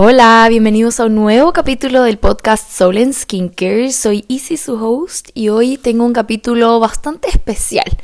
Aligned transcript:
Hola, 0.00 0.46
bienvenidos 0.48 1.00
a 1.00 1.06
un 1.06 1.16
nuevo 1.16 1.52
capítulo 1.52 2.04
del 2.04 2.18
podcast 2.18 2.70
Soul 2.70 2.98
and 2.98 3.12
Skincare. 3.12 3.90
Soy 3.90 4.24
Izzy, 4.28 4.56
su 4.56 4.74
host, 4.74 5.30
y 5.34 5.48
hoy 5.48 5.76
tengo 5.76 6.04
un 6.04 6.12
capítulo 6.12 6.78
bastante 6.78 7.28
especial. 7.28 7.98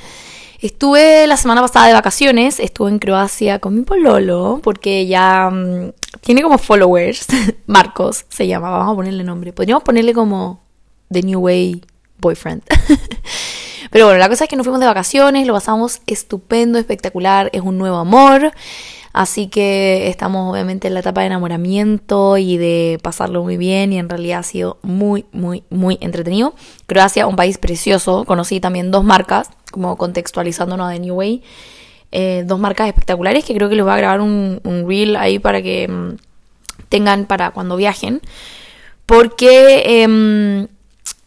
Estuve 0.60 1.24
la 1.28 1.36
semana 1.36 1.60
pasada 1.60 1.86
de 1.86 1.92
vacaciones, 1.92 2.58
estuve 2.58 2.90
en 2.90 2.98
Croacia 2.98 3.60
con 3.60 3.76
mi 3.76 3.82
pololo, 3.82 4.58
porque 4.60 5.06
ya 5.06 5.48
mm, 5.48 5.92
tiene 6.20 6.42
como 6.42 6.58
followers. 6.58 7.26
Marcos 7.66 8.24
se 8.28 8.48
llama, 8.48 8.70
vamos 8.70 8.92
a 8.92 8.96
ponerle 8.96 9.22
nombre. 9.22 9.52
Podríamos 9.52 9.84
ponerle 9.84 10.12
como 10.14 10.64
The 11.12 11.22
New 11.22 11.38
Way 11.42 11.84
Boyfriend. 12.18 12.62
Pero 13.92 14.06
bueno, 14.06 14.18
la 14.18 14.28
cosa 14.28 14.42
es 14.42 14.50
que 14.50 14.56
nos 14.56 14.64
fuimos 14.64 14.80
de 14.80 14.86
vacaciones, 14.86 15.46
lo 15.46 15.54
pasamos 15.54 16.00
estupendo, 16.08 16.76
espectacular, 16.76 17.50
es 17.52 17.62
un 17.62 17.78
nuevo 17.78 17.98
amor. 17.98 18.52
Así 19.14 19.46
que 19.46 20.08
estamos 20.08 20.52
obviamente 20.52 20.88
en 20.88 20.94
la 20.94 21.00
etapa 21.00 21.20
de 21.20 21.28
enamoramiento 21.28 22.36
y 22.36 22.56
de 22.56 22.98
pasarlo 23.00 23.44
muy 23.44 23.56
bien 23.56 23.92
y 23.92 23.98
en 24.00 24.08
realidad 24.08 24.40
ha 24.40 24.42
sido 24.42 24.78
muy, 24.82 25.24
muy, 25.30 25.62
muy 25.70 25.98
entretenido. 26.00 26.52
Croacia, 26.86 27.28
un 27.28 27.36
país 27.36 27.56
precioso. 27.58 28.24
Conocí 28.24 28.58
también 28.58 28.90
dos 28.90 29.04
marcas, 29.04 29.50
como 29.70 29.96
contextualizándonos 29.96 30.90
de 30.90 30.98
New 30.98 31.14
Way. 31.14 31.44
Eh, 32.10 32.42
dos 32.44 32.58
marcas 32.58 32.88
espectaculares 32.88 33.44
que 33.44 33.54
creo 33.54 33.68
que 33.68 33.76
les 33.76 33.84
voy 33.84 33.94
a 33.94 33.98
grabar 33.98 34.20
un, 34.20 34.60
reel 34.84 35.14
ahí 35.14 35.38
para 35.38 35.62
que 35.62 35.86
mm, 35.86 36.16
tengan 36.88 37.26
para 37.26 37.52
cuando 37.52 37.76
viajen. 37.76 38.20
Porque 39.06 40.02
em, 40.02 40.64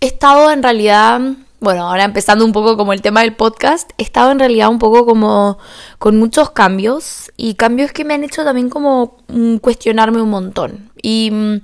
he 0.02 0.08
estado 0.08 0.52
en 0.52 0.62
realidad 0.62 1.22
bueno, 1.60 1.90
ahora 1.90 2.04
empezando 2.04 2.46
un 2.46 2.52
poco 2.52 2.78
como 2.78 2.94
el 2.94 3.02
tema 3.02 3.22
del 3.22 3.36
podcast, 3.36 3.90
he 3.98 4.04
estado 4.04 4.32
en 4.32 4.40
realidad 4.40 4.70
un 4.70 4.78
poco 4.78 5.06
como 5.06 5.58
con 5.98 6.18
muchos 6.18 6.52
cambios 6.52 7.32
y 7.36 7.56
cambios 7.56 7.92
que 7.92 8.06
me 8.06 8.14
han 8.14 8.24
hecho 8.24 8.44
también 8.44 8.70
como 8.70 9.18
mm, 9.28 9.58
cuestionarme 9.58 10.22
un 10.22 10.30
montón. 10.30 10.92
Y 11.02 11.31
mm, 11.31 11.62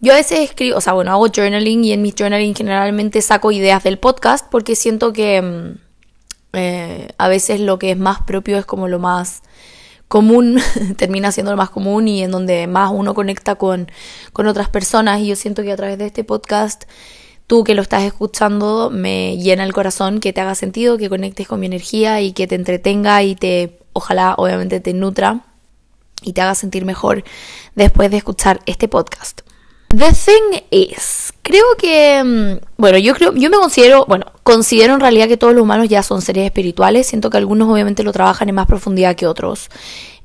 yo 0.00 0.12
a 0.12 0.16
veces 0.16 0.40
escribo, 0.40 0.76
o 0.78 0.80
sea, 0.80 0.92
bueno, 0.92 1.12
hago 1.12 1.28
journaling 1.28 1.84
y 1.84 1.92
en 1.92 2.02
mis 2.02 2.14
journaling 2.16 2.54
generalmente 2.54 3.22
saco 3.22 3.52
ideas 3.52 3.84
del 3.84 3.98
podcast 3.98 4.46
porque 4.50 4.74
siento 4.74 5.12
que 5.12 5.40
mm, 5.40 5.78
eh, 6.54 7.08
a 7.16 7.28
veces 7.28 7.60
lo 7.60 7.78
que 7.78 7.92
es 7.92 7.98
más 7.98 8.22
propio 8.22 8.58
es 8.58 8.66
como 8.66 8.88
lo 8.88 8.98
más 8.98 9.42
común, 10.08 10.58
termina 10.96 11.30
siendo 11.30 11.52
lo 11.52 11.56
más 11.56 11.70
común 11.70 12.08
y 12.08 12.24
en 12.24 12.32
donde 12.32 12.66
más 12.66 12.90
uno 12.92 13.14
conecta 13.14 13.54
con, 13.54 13.88
con 14.32 14.48
otras 14.48 14.68
personas 14.68 15.20
y 15.20 15.28
yo 15.28 15.36
siento 15.36 15.62
que 15.62 15.70
a 15.70 15.76
través 15.76 15.98
de 15.98 16.06
este 16.06 16.24
podcast 16.24 16.84
tú 17.48 17.64
que 17.64 17.74
lo 17.74 17.82
estás 17.82 18.04
escuchando 18.04 18.90
me 18.90 19.36
llena 19.38 19.64
el 19.64 19.72
corazón, 19.72 20.20
que 20.20 20.32
te 20.32 20.40
haga 20.40 20.54
sentido, 20.54 20.98
que 20.98 21.08
conectes 21.08 21.48
con 21.48 21.58
mi 21.58 21.66
energía 21.66 22.20
y 22.20 22.32
que 22.32 22.46
te 22.46 22.54
entretenga 22.54 23.24
y 23.24 23.34
te, 23.34 23.80
ojalá 23.94 24.34
obviamente 24.36 24.78
te 24.78 24.92
nutra 24.92 25.40
y 26.22 26.34
te 26.34 26.42
haga 26.42 26.54
sentir 26.54 26.84
mejor 26.84 27.24
después 27.74 28.10
de 28.10 28.18
escuchar 28.18 28.60
este 28.66 28.86
podcast. 28.86 29.40
The 29.88 30.12
thing 30.12 30.60
is, 30.70 31.32
creo 31.40 31.64
que, 31.78 32.22
mm, 32.22 32.66
bueno, 32.76 32.98
yo 32.98 33.14
creo, 33.14 33.32
yo 33.34 33.48
me 33.48 33.56
considero, 33.56 34.04
bueno, 34.06 34.26
considero 34.42 34.92
en 34.92 35.00
realidad 35.00 35.28
que 35.28 35.38
todos 35.38 35.54
los 35.54 35.62
humanos 35.62 35.88
ya 35.88 36.02
son 36.02 36.20
seres 36.20 36.44
espirituales, 36.44 37.06
siento 37.06 37.30
que 37.30 37.38
algunos 37.38 37.70
obviamente 37.70 38.02
lo 38.02 38.12
trabajan 38.12 38.50
en 38.50 38.54
más 38.56 38.66
profundidad 38.66 39.16
que 39.16 39.26
otros. 39.26 39.70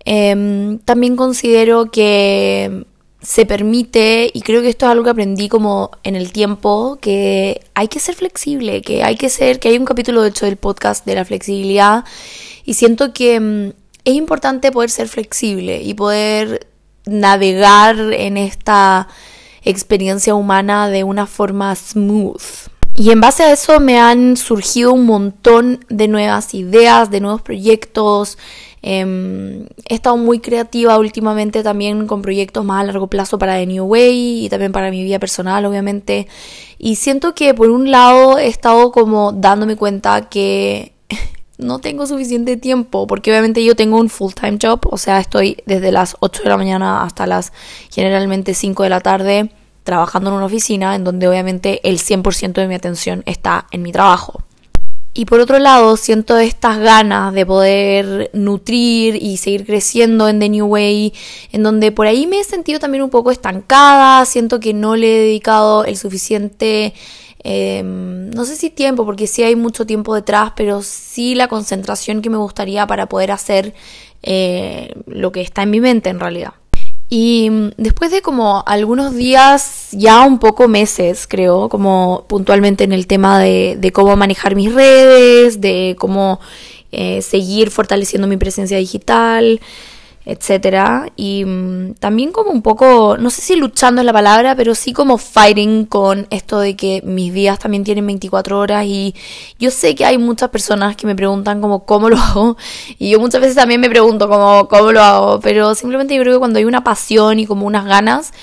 Em, 0.03 0.79
también 0.79 1.15
considero 1.15 1.89
que 1.89 2.85
se 3.23 3.45
permite, 3.45 4.29
y 4.33 4.41
creo 4.41 4.61
que 4.61 4.69
esto 4.69 4.85
es 4.85 4.91
algo 4.91 5.05
que 5.05 5.09
aprendí 5.11 5.47
como 5.47 5.91
en 6.03 6.15
el 6.15 6.33
tiempo, 6.33 6.97
que 7.01 7.61
hay 7.73 7.87
que 7.87 7.99
ser 7.99 8.15
flexible, 8.15 8.81
que 8.81 9.03
hay 9.03 9.15
que 9.15 9.29
ser, 9.29 9.59
que 9.59 9.69
hay 9.69 9.77
un 9.77 9.85
capítulo 9.85 10.21
de 10.21 10.29
hecho 10.29 10.45
del 10.45 10.57
podcast 10.57 11.05
de 11.05 11.15
la 11.15 11.23
flexibilidad, 11.23 12.03
y 12.65 12.73
siento 12.73 13.13
que 13.13 13.39
mm, 13.39 13.69
es 14.03 14.13
importante 14.13 14.73
poder 14.73 14.89
ser 14.89 15.07
flexible 15.07 15.81
y 15.81 15.93
poder 15.93 16.67
navegar 17.05 17.97
en 18.11 18.35
esta 18.35 19.07
experiencia 19.63 20.35
humana 20.35 20.89
de 20.89 21.05
una 21.05 21.25
forma 21.25 21.73
smooth. 21.75 22.41
Y 22.95 23.11
en 23.11 23.21
base 23.21 23.43
a 23.43 23.53
eso 23.53 23.79
me 23.79 23.99
han 23.99 24.35
surgido 24.37 24.93
un 24.93 25.05
montón 25.05 25.85
de 25.89 26.09
nuevas 26.09 26.53
ideas, 26.53 27.09
de 27.09 27.21
nuevos 27.21 27.41
proyectos, 27.41 28.37
Em, 28.85 29.63
he 29.87 29.95
estado 29.95 30.17
muy 30.17 30.39
creativa 30.39 30.97
últimamente 30.99 31.63
también 31.63 32.05
con 32.05 32.21
proyectos 32.21 32.65
más 32.65 32.81
a 32.81 32.83
largo 32.83 33.07
plazo 33.07 33.39
para 33.39 33.55
The 33.55 33.65
New 33.65 33.85
Way 33.85 34.45
y 34.45 34.49
también 34.49 34.73
para 34.73 34.91
mi 34.91 35.01
vida 35.03 35.19
personal, 35.19 35.65
obviamente. 35.65 36.27
Y 36.77 36.97
siento 36.97 37.33
que 37.33 37.53
por 37.53 37.69
un 37.69 37.91
lado 37.91 38.37
he 38.37 38.47
estado 38.47 38.91
como 38.91 39.31
dándome 39.31 39.77
cuenta 39.77 40.27
que 40.27 40.91
no 41.57 41.79
tengo 41.79 42.05
suficiente 42.05 42.57
tiempo, 42.57 43.07
porque 43.07 43.31
obviamente 43.31 43.63
yo 43.63 43.73
tengo 43.73 43.97
un 43.97 44.09
full-time 44.09 44.57
job, 44.61 44.81
o 44.91 44.97
sea, 44.97 45.21
estoy 45.21 45.57
desde 45.65 45.93
las 45.93 46.17
8 46.19 46.43
de 46.43 46.49
la 46.49 46.57
mañana 46.57 47.03
hasta 47.03 47.25
las 47.25 47.53
generalmente 47.89 48.53
5 48.53 48.83
de 48.83 48.89
la 48.89 48.99
tarde 48.99 49.49
trabajando 49.85 50.29
en 50.29 50.35
una 50.37 50.45
oficina 50.45 50.95
en 50.95 51.05
donde 51.05 51.27
obviamente 51.27 51.79
el 51.87 51.99
100% 51.99 52.53
de 52.53 52.67
mi 52.67 52.75
atención 52.75 53.23
está 53.25 53.67
en 53.71 53.81
mi 53.81 53.93
trabajo. 53.93 54.43
Y 55.15 55.25
por 55.25 55.39
otro 55.39 55.59
lado, 55.59 55.95
siento 55.95 56.39
estas 56.39 56.79
ganas 56.79 57.33
de 57.33 57.45
poder 57.45 58.31
nutrir 58.33 59.15
y 59.21 59.37
seguir 59.37 59.63
creciendo 59.63 60.27
en 60.27 60.39
The 60.39 60.49
New 60.49 60.65
Way, 60.65 61.13
en 61.51 61.61
donde 61.61 61.91
por 61.91 62.07
ahí 62.07 62.25
me 62.25 62.39
he 62.39 62.43
sentido 62.43 62.79
también 62.79 63.03
un 63.03 63.11
poco 63.11 63.29
estancada, 63.29 64.25
siento 64.25 64.59
que 64.59 64.73
no 64.73 64.95
le 64.95 65.15
he 65.15 65.19
dedicado 65.19 65.85
el 65.85 65.97
suficiente, 65.97 66.95
em, 67.43 68.31
no 68.31 68.43
sé 68.45 68.55
si 68.55 68.71
tiempo, 68.71 69.05
porque 69.05 69.27
sí 69.27 69.43
hay 69.43 69.55
mucho 69.55 69.85
tiempo 69.85 70.15
detrás, 70.15 70.53
pero 70.55 70.81
sí 70.81 71.35
la 71.35 71.47
concentración 71.47 72.23
que 72.23 72.31
me 72.31 72.37
gustaría 72.37 72.87
para 72.87 73.07
poder 73.07 73.31
hacer 73.31 73.75
eh, 74.23 74.95
lo 75.05 75.31
que 75.31 75.41
está 75.41 75.61
en 75.63 75.69
mi 75.69 75.79
mente 75.79 76.09
en 76.09 76.19
realidad. 76.19 76.53
Y 77.09 77.49
después 77.77 78.11
de 78.11 78.21
como 78.21 78.63
algunos 78.65 79.13
días, 79.13 79.89
ya 79.91 80.23
un 80.23 80.39
poco 80.39 80.67
meses, 80.67 81.27
creo, 81.27 81.69
como 81.69 82.25
puntualmente 82.27 82.83
en 82.83 82.91
el 82.91 83.05
tema 83.05 83.39
de, 83.39 83.75
de 83.77 83.91
cómo 83.91 84.15
manejar 84.15 84.55
mis 84.55 84.73
redes, 84.73 85.61
de 85.61 85.95
cómo 85.99 86.39
eh, 86.95 87.23
seguir 87.23 87.71
fortaleciendo 87.71 88.27
mi 88.27 88.37
presencia 88.37 88.77
digital, 88.77 89.59
etcétera. 90.25 91.11
Y 91.15 91.43
mm, 91.45 91.95
también 91.95 92.31
como 92.31 92.51
un 92.51 92.61
poco 92.61 93.17
no 93.17 93.29
sé 93.29 93.41
si 93.41 93.55
luchando 93.55 94.01
es 94.01 94.05
la 94.05 94.13
palabra 94.13 94.55
pero 94.55 94.75
sí 94.75 94.93
como 94.93 95.17
fighting 95.17 95.85
con 95.85 96.27
esto 96.29 96.59
de 96.59 96.75
que 96.75 97.01
mis 97.03 97.33
días 97.33 97.59
también 97.59 97.83
tienen 97.83 98.05
24 98.05 98.59
horas 98.59 98.85
y 98.85 99.13
yo 99.59 99.71
sé 99.71 99.95
que 99.95 100.05
hay 100.05 100.17
muchas 100.17 100.49
personas 100.49 100.95
que 100.95 101.07
me 101.07 101.15
preguntan 101.15 101.61
como 101.61 101.85
cómo 101.85 102.09
lo 102.09 102.17
hago 102.17 102.57
y 102.99 103.11
yo 103.11 103.19
muchas 103.19 103.41
veces 103.41 103.55
también 103.55 103.81
me 103.81 103.89
pregunto 103.89 104.29
como 104.29 104.67
cómo 104.67 104.91
lo 104.91 105.01
hago 105.01 105.39
pero 105.39 105.75
simplemente 105.75 106.15
yo 106.15 106.21
creo 106.21 106.33
que 106.35 106.39
cuando 106.39 106.59
hay 106.59 106.65
una 106.65 106.83
pasión 106.83 107.39
y 107.39 107.45
como 107.45 107.65
unas 107.65 107.85
ganas 107.85 108.33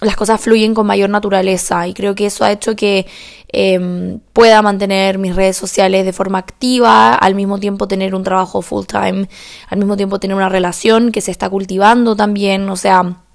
las 0.00 0.16
cosas 0.16 0.40
fluyen 0.40 0.74
con 0.74 0.86
mayor 0.86 1.08
naturaleza 1.10 1.86
y 1.86 1.94
creo 1.94 2.14
que 2.14 2.26
eso 2.26 2.44
ha 2.44 2.52
hecho 2.52 2.76
que 2.76 3.06
em, 3.48 4.20
pueda 4.32 4.60
mantener 4.60 5.18
mis 5.18 5.34
redes 5.34 5.56
sociales 5.56 6.04
de 6.04 6.12
forma 6.12 6.38
activa, 6.38 7.14
al 7.14 7.34
mismo 7.34 7.58
tiempo 7.58 7.88
tener 7.88 8.14
un 8.14 8.22
trabajo 8.22 8.60
full 8.60 8.84
time, 8.84 9.28
al 9.68 9.78
mismo 9.78 9.96
tiempo 9.96 10.20
tener 10.20 10.36
una 10.36 10.48
relación 10.48 11.12
que 11.12 11.20
se 11.20 11.30
está 11.30 11.48
cultivando 11.48 12.14
también, 12.14 12.68
o 12.68 12.76
sea, 12.76 13.25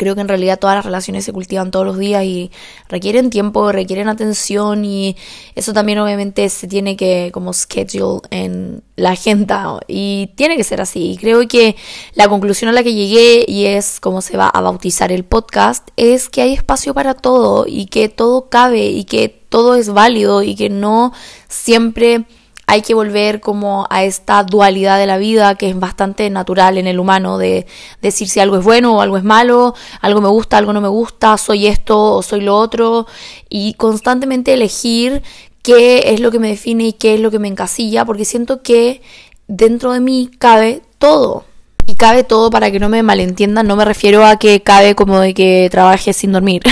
creo 0.00 0.14
que 0.14 0.22
en 0.22 0.28
realidad 0.28 0.58
todas 0.58 0.76
las 0.76 0.86
relaciones 0.86 1.26
se 1.26 1.32
cultivan 1.34 1.70
todos 1.70 1.84
los 1.84 1.98
días 1.98 2.24
y 2.24 2.50
requieren 2.88 3.28
tiempo, 3.28 3.70
requieren 3.70 4.08
atención 4.08 4.82
y 4.82 5.14
eso 5.54 5.74
también 5.74 5.98
obviamente 5.98 6.48
se 6.48 6.66
tiene 6.66 6.96
que 6.96 7.28
como 7.34 7.52
schedule 7.52 8.22
en 8.30 8.82
la 8.96 9.10
agenda 9.10 9.78
y 9.86 10.30
tiene 10.36 10.56
que 10.56 10.64
ser 10.64 10.80
así. 10.80 11.10
Y 11.10 11.16
creo 11.18 11.46
que 11.46 11.76
la 12.14 12.28
conclusión 12.28 12.70
a 12.70 12.72
la 12.72 12.82
que 12.82 12.94
llegué 12.94 13.44
y 13.46 13.66
es 13.66 14.00
cómo 14.00 14.22
se 14.22 14.38
va 14.38 14.48
a 14.48 14.62
bautizar 14.62 15.12
el 15.12 15.24
podcast 15.24 15.86
es 15.98 16.30
que 16.30 16.40
hay 16.40 16.54
espacio 16.54 16.94
para 16.94 17.12
todo 17.12 17.66
y 17.68 17.84
que 17.84 18.08
todo 18.08 18.48
cabe 18.48 18.86
y 18.86 19.04
que 19.04 19.28
todo 19.28 19.74
es 19.74 19.90
válido 19.90 20.42
y 20.42 20.54
que 20.54 20.70
no 20.70 21.12
siempre 21.46 22.24
hay 22.70 22.82
que 22.82 22.94
volver 22.94 23.40
como 23.40 23.88
a 23.90 24.04
esta 24.04 24.44
dualidad 24.44 24.96
de 24.96 25.08
la 25.08 25.18
vida 25.18 25.56
que 25.56 25.68
es 25.68 25.76
bastante 25.76 26.30
natural 26.30 26.78
en 26.78 26.86
el 26.86 27.00
humano 27.00 27.36
de 27.36 27.66
decir 28.00 28.28
si 28.28 28.38
algo 28.38 28.58
es 28.58 28.64
bueno 28.64 28.96
o 28.96 29.00
algo 29.00 29.16
es 29.16 29.24
malo, 29.24 29.74
algo 30.00 30.20
me 30.20 30.28
gusta, 30.28 30.56
algo 30.56 30.72
no 30.72 30.80
me 30.80 30.86
gusta, 30.86 31.36
soy 31.36 31.66
esto 31.66 32.00
o 32.14 32.22
soy 32.22 32.42
lo 32.42 32.56
otro 32.56 33.08
y 33.48 33.74
constantemente 33.74 34.52
elegir 34.52 35.20
qué 35.62 36.12
es 36.12 36.20
lo 36.20 36.30
que 36.30 36.38
me 36.38 36.46
define 36.46 36.84
y 36.84 36.92
qué 36.92 37.14
es 37.14 37.20
lo 37.20 37.32
que 37.32 37.40
me 37.40 37.48
encasilla 37.48 38.04
porque 38.04 38.24
siento 38.24 38.62
que 38.62 39.02
dentro 39.48 39.92
de 39.92 39.98
mí 39.98 40.30
cabe 40.38 40.82
todo. 40.98 41.46
Y 41.86 41.96
cabe 41.96 42.22
todo 42.22 42.50
para 42.50 42.70
que 42.70 42.78
no 42.78 42.88
me 42.88 43.02
malentiendan, 43.02 43.66
no 43.66 43.74
me 43.74 43.84
refiero 43.84 44.24
a 44.24 44.36
que 44.36 44.62
cabe 44.62 44.94
como 44.94 45.18
de 45.18 45.34
que 45.34 45.66
trabaje 45.72 46.12
sin 46.12 46.30
dormir, 46.30 46.62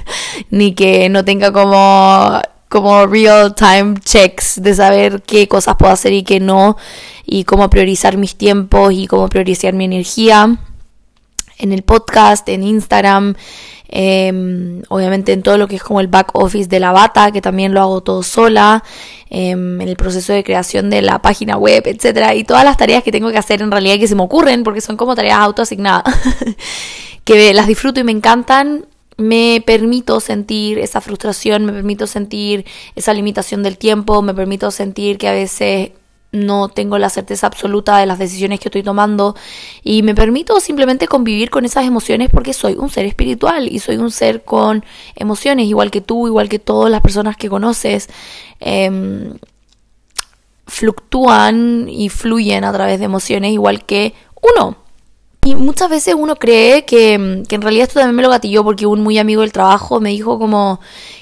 ni 0.50 0.72
que 0.72 1.08
no 1.08 1.24
tenga 1.24 1.52
como 1.52 2.40
como 2.68 3.06
real 3.06 3.54
time 3.54 3.94
checks 4.00 4.60
de 4.62 4.74
saber 4.74 5.22
qué 5.22 5.48
cosas 5.48 5.76
puedo 5.78 5.92
hacer 5.92 6.12
y 6.12 6.22
qué 6.22 6.40
no 6.40 6.76
y 7.24 7.44
cómo 7.44 7.68
priorizar 7.70 8.16
mis 8.16 8.36
tiempos 8.36 8.92
y 8.92 9.06
cómo 9.06 9.28
priorizar 9.28 9.74
mi 9.74 9.84
energía 9.84 10.58
en 11.58 11.72
el 11.72 11.82
podcast, 11.82 12.48
en 12.48 12.62
Instagram, 12.62 13.34
em, 13.88 14.82
obviamente 14.88 15.32
en 15.32 15.42
todo 15.42 15.58
lo 15.58 15.66
que 15.66 15.76
es 15.76 15.82
como 15.82 16.00
el 16.00 16.06
back 16.06 16.30
office 16.34 16.68
de 16.68 16.78
la 16.78 16.92
bata, 16.92 17.32
que 17.32 17.40
también 17.40 17.74
lo 17.74 17.80
hago 17.80 18.00
todo 18.02 18.22
sola, 18.22 18.84
em, 19.28 19.80
en 19.80 19.88
el 19.88 19.96
proceso 19.96 20.32
de 20.32 20.44
creación 20.44 20.88
de 20.88 21.02
la 21.02 21.20
página 21.20 21.56
web, 21.56 21.82
etcétera, 21.86 22.34
y 22.34 22.44
todas 22.44 22.64
las 22.64 22.76
tareas 22.76 23.02
que 23.02 23.12
tengo 23.12 23.30
que 23.30 23.38
hacer 23.38 23.60
en 23.60 23.70
realidad 23.70 23.98
que 23.98 24.08
se 24.08 24.14
me 24.14 24.22
ocurren, 24.22 24.62
porque 24.62 24.80
son 24.80 24.96
como 24.96 25.16
tareas 25.16 25.38
autoasignadas. 25.38 26.04
que 27.24 27.52
las 27.52 27.66
disfruto 27.66 28.00
y 28.00 28.04
me 28.04 28.12
encantan, 28.12 28.86
me 29.18 29.62
permito 29.66 30.20
sentir 30.20 30.78
esa 30.78 31.00
frustración, 31.00 31.64
me 31.64 31.72
permito 31.72 32.06
sentir 32.06 32.64
esa 32.94 33.12
limitación 33.12 33.62
del 33.62 33.76
tiempo, 33.76 34.22
me 34.22 34.32
permito 34.32 34.70
sentir 34.70 35.18
que 35.18 35.28
a 35.28 35.32
veces 35.32 35.90
no 36.30 36.68
tengo 36.68 36.98
la 36.98 37.10
certeza 37.10 37.46
absoluta 37.46 37.98
de 37.98 38.06
las 38.06 38.18
decisiones 38.18 38.60
que 38.60 38.68
estoy 38.68 38.82
tomando 38.82 39.34
y 39.82 40.02
me 40.02 40.14
permito 40.14 40.60
simplemente 40.60 41.08
convivir 41.08 41.50
con 41.50 41.64
esas 41.64 41.84
emociones 41.84 42.28
porque 42.30 42.52
soy 42.52 42.74
un 42.74 42.90
ser 42.90 43.06
espiritual 43.06 43.66
y 43.68 43.80
soy 43.80 43.96
un 43.96 44.10
ser 44.10 44.44
con 44.44 44.84
emociones 45.16 45.66
igual 45.66 45.90
que 45.90 46.00
tú, 46.00 46.26
igual 46.26 46.48
que 46.48 46.58
todas 46.58 46.90
las 46.90 47.00
personas 47.00 47.36
que 47.36 47.48
conoces. 47.48 48.08
Em, 48.60 49.34
fluctúan 50.66 51.88
y 51.88 52.10
fluyen 52.10 52.64
a 52.64 52.72
través 52.72 52.98
de 52.98 53.06
emociones 53.06 53.52
igual 53.52 53.84
que 53.84 54.14
uno. 54.40 54.87
Y 55.48 55.54
muchas 55.54 55.88
veces 55.88 56.14
uno 56.14 56.36
cree 56.36 56.84
que, 56.84 57.42
que, 57.48 57.54
en 57.54 57.62
realidad 57.62 57.84
esto 57.88 58.00
también 58.00 58.16
me 58.16 58.22
lo 58.22 58.28
gatilló 58.28 58.62
porque 58.64 58.84
un 58.84 59.00
muy 59.00 59.16
amigo 59.16 59.40
del 59.40 59.50
trabajo 59.50 59.98
me 59.98 60.10
dijo 60.10 60.38
como 60.38 60.78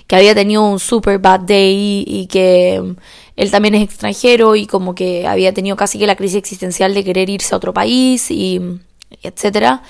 que 0.09 0.17
había 0.17 0.35
tenido 0.35 0.65
un 0.65 0.81
super 0.81 1.21
bad 1.21 1.41
day 1.41 2.03
y 2.05 2.27
que 2.27 2.83
él 3.37 3.51
también 3.53 3.77
es 3.77 3.85
extranjero 3.85 4.57
y 4.57 4.67
como 4.67 4.97
que 4.97 5.29
había 5.29 5.55
tenido 5.55 5.77
casi 5.77 6.01
que 6.01 6.09
la 6.09 6.17
crisis 6.17 6.39
existencial 6.39 6.93
de 6.93 7.05
querer 7.05 7.31
irse 7.31 7.55
a 7.55 7.59
otro 7.59 7.73
país 7.73 8.29
y, 8.33 8.61
etcétera. 9.23 9.85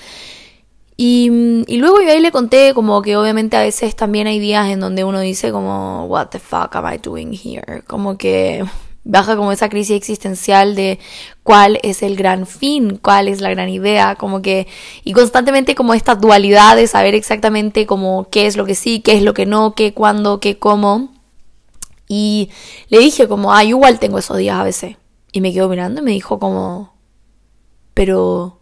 Y, 0.95 1.31
y, 1.65 1.77
luego 1.77 1.99
yo 2.01 2.11
ahí 2.11 2.19
le 2.19 2.31
conté 2.31 2.75
como 2.75 3.01
que 3.01 3.17
obviamente 3.17 3.57
a 3.57 3.61
veces 3.61 3.95
también 3.95 4.27
hay 4.27 4.37
días 4.37 4.69
en 4.69 4.79
donde 4.79 5.03
uno 5.03 5.19
dice 5.19 5.51
como, 5.51 6.05
what 6.05 6.27
the 6.27 6.37
fuck 6.37 6.75
am 6.75 6.93
I 6.93 6.99
doing 6.99 7.33
here? 7.33 7.81
Como 7.87 8.19
que 8.19 8.63
baja 9.07 9.37
como 9.37 9.51
esa 9.51 9.69
crisis 9.69 9.95
existencial 9.95 10.75
de 10.75 10.99
cuál 11.43 11.79
es 11.81 12.03
el 12.03 12.15
gran 12.15 12.45
fin, 12.45 12.99
cuál 13.01 13.29
es 13.29 13.39
la 13.41 13.49
gran 13.49 13.69
idea, 13.69 14.15
como 14.15 14.41
que, 14.41 14.67
y 15.03 15.13
constantemente 15.13 15.75
como 15.75 15.93
esta 15.93 16.15
dualidad 16.15 16.75
de 16.75 16.87
saber 16.87 17.15
exactamente 17.15 17.85
como 17.85 18.27
qué 18.29 18.47
es 18.47 18.57
lo 18.57 18.65
que 18.65 18.75
sí, 18.75 18.99
qué 18.99 19.13
es 19.13 19.23
lo 19.23 19.33
que 19.33 19.45
no, 19.45 19.73
qué, 19.73 19.93
cuándo, 19.93 20.39
qué, 20.39 20.59
cómo. 20.59 21.13
Y 22.07 22.49
le 22.89 22.99
dije 22.99 23.27
como, 23.27 23.53
ah, 23.53 23.63
igual 23.63 23.99
tengo 23.99 24.19
esos 24.19 24.37
días 24.37 24.57
a 24.59 24.63
veces. 24.63 24.97
Y 25.31 25.41
me 25.41 25.53
quedó 25.53 25.69
mirando 25.69 26.01
y 26.01 26.03
me 26.03 26.11
dijo 26.11 26.39
como, 26.39 26.93
pero 27.93 28.59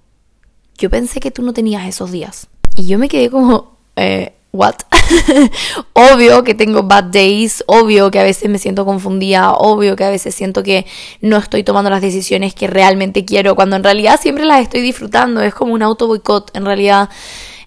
yo 0.77 0.89
pensé 0.89 1.19
que 1.19 1.31
tú 1.31 1.41
no 1.41 1.53
tenías 1.53 1.87
esos 1.87 2.11
días. 2.11 2.47
Y 2.77 2.85
yo 2.85 2.99
me 2.99 3.07
quedé 3.07 3.29
como, 3.29 3.77
eh, 3.95 4.35
what? 4.55 4.75
obvio 5.93 6.43
que 6.43 6.53
tengo 6.55 6.83
bad 6.83 7.05
days, 7.05 7.63
obvio 7.67 8.09
que 8.11 8.19
a 8.19 8.23
veces 8.23 8.49
me 8.49 8.57
siento 8.57 8.85
confundida, 8.85 9.53
obvio 9.53 9.95
que 9.95 10.03
a 10.03 10.09
veces 10.09 10.33
siento 10.33 10.63
que 10.63 10.85
no 11.21 11.37
estoy 11.37 11.63
tomando 11.63 11.89
las 11.89 12.01
decisiones 12.01 12.55
que 12.55 12.67
realmente 12.67 13.25
quiero, 13.25 13.55
cuando 13.55 13.75
en 13.75 13.83
realidad 13.83 14.19
siempre 14.21 14.45
las 14.45 14.61
estoy 14.61 14.81
disfrutando, 14.81 15.41
es 15.41 15.53
como 15.53 15.73
un 15.73 15.81
auto 15.81 16.07
boicot, 16.07 16.55
en 16.55 16.65
realidad 16.65 17.09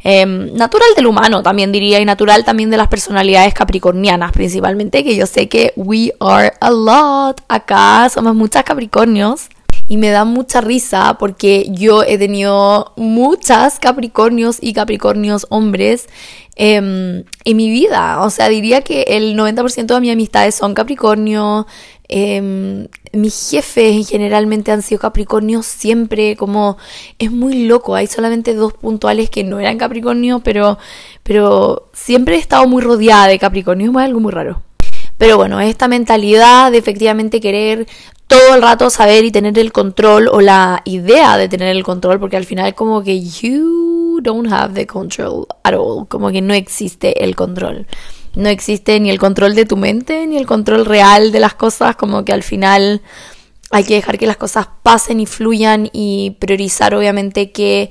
Em, 0.05 0.55
natural 0.55 0.89
del 0.95 1.07
humano 1.07 1.43
también 1.43 1.73
diría 1.73 1.99
y 2.01 2.05
natural 2.05 2.45
también 2.45 2.71
de 2.71 2.77
las 2.77 2.89
personalidades 2.89 3.53
capricornianas 3.53 4.33
principalmente, 4.33 5.03
que 5.03 5.17
yo 5.17 5.27
sé 5.27 5.49
que 5.49 5.73
we 5.77 6.13
are 6.21 6.53
a 6.61 6.71
lot, 6.71 7.41
acá 7.49 8.09
somos 8.09 8.35
muchas 8.35 8.65
capricornios 8.65 9.49
y 9.89 9.97
me 9.97 10.11
da 10.11 10.25
mucha 10.25 10.61
risa 10.61 11.17
porque 11.19 11.67
yo 11.71 12.03
he 12.03 12.19
tenido 12.19 12.93
muchas 12.97 13.79
Capricornios 13.79 14.59
y 14.61 14.75
Capricornios 14.75 15.47
hombres 15.49 16.09
em, 16.57 17.25
en 17.45 17.57
mi 17.57 17.71
vida. 17.71 18.23
O 18.23 18.31
sea, 18.31 18.49
diría 18.49 18.83
que 18.83 19.03
el 19.09 19.37
90% 19.37 19.87
de 19.87 20.01
mis 20.01 20.13
amistades 20.13 20.55
son 20.55 20.75
Capricornio, 20.75 21.67
eh, 22.11 22.87
mis 23.13 23.51
jefes 23.51 24.09
generalmente 24.09 24.73
han 24.73 24.83
sido 24.83 25.01
Capricornios 25.01 25.67
siempre, 25.67 26.37
como 26.37 26.77
es 27.19 27.33
muy 27.33 27.65
loco. 27.67 27.95
Hay 27.95 28.07
solamente 28.07 28.55
dos 28.55 28.75
puntuales 28.75 29.31
que 29.31 29.43
no 29.45 29.59
eran 29.59 29.79
Capricornio, 29.79 30.41
pero, 30.41 30.79
pero 31.23 31.89
siempre 31.95 32.37
he 32.37 32.39
estado 32.39 32.69
muy 32.69 32.83
rodeada 32.83 33.27
de 33.29 33.39
Capricornio, 33.39 33.91
es 33.91 33.97
algo 33.97 34.21
muy 34.21 34.33
raro. 34.33 34.68
Pero 35.19 35.37
bueno, 35.37 35.61
esta 35.61 35.89
mentalidad 35.89 36.73
de 36.73 36.79
efectivamente 36.79 37.41
querer 37.41 37.87
todo 38.27 38.55
el 38.55 38.63
rato 38.63 38.89
saber 38.89 39.25
y 39.25 39.31
tener 39.31 39.59
el 39.59 39.73
control 39.73 40.29
o 40.29 40.41
la 40.41 40.83
idea 40.85 41.37
de 41.37 41.49
tener 41.49 41.69
el 41.69 41.83
control, 41.83 42.21
porque 42.21 42.37
al 42.37 42.45
final 42.45 42.75
como 42.75 43.03
que 43.03 43.21
you 43.21 44.21
don't 44.23 44.51
have 44.53 44.75
the 44.75 44.87
control 44.87 45.47
at 45.65 45.75
all, 45.75 46.07
como 46.09 46.31
que 46.31 46.41
no 46.41 46.55
existe 46.55 47.25
el 47.25 47.35
control 47.35 47.87
no 48.39 48.49
existe 48.49 48.99
ni 49.01 49.11
el 49.11 49.19
control 49.19 49.55
de 49.55 49.65
tu 49.65 49.77
mente 49.77 50.27
ni 50.27 50.37
el 50.37 50.47
control 50.47 50.87
real 50.87 51.33
de 51.33 51.41
las 51.41 51.55
cosas, 51.55 51.97
como 51.97 52.25
que 52.25 52.33
al 52.33 52.43
final 52.43 53.03
hay 53.71 53.85
que 53.85 53.95
dejar 53.95 54.17
que 54.17 54.27
las 54.27 54.37
cosas 54.37 54.69
pasen 54.83 55.21
y 55.21 55.27
fluyan 55.27 55.91
y 55.93 56.37
priorizar 56.39 56.95
obviamente 56.95 57.51
que 57.51 57.91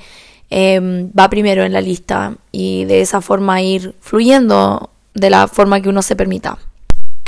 em, 0.49 1.11
va 1.17 1.29
primero 1.29 1.63
en 1.63 1.73
la 1.73 1.81
lista 1.81 2.35
y 2.51 2.85
de 2.85 3.01
esa 3.01 3.21
forma 3.21 3.61
ir 3.61 3.93
fluyendo 3.99 4.89
de 5.13 5.29
la 5.29 5.47
forma 5.47 5.81
que 5.81 5.89
uno 5.89 6.01
se 6.01 6.15
permita. 6.15 6.57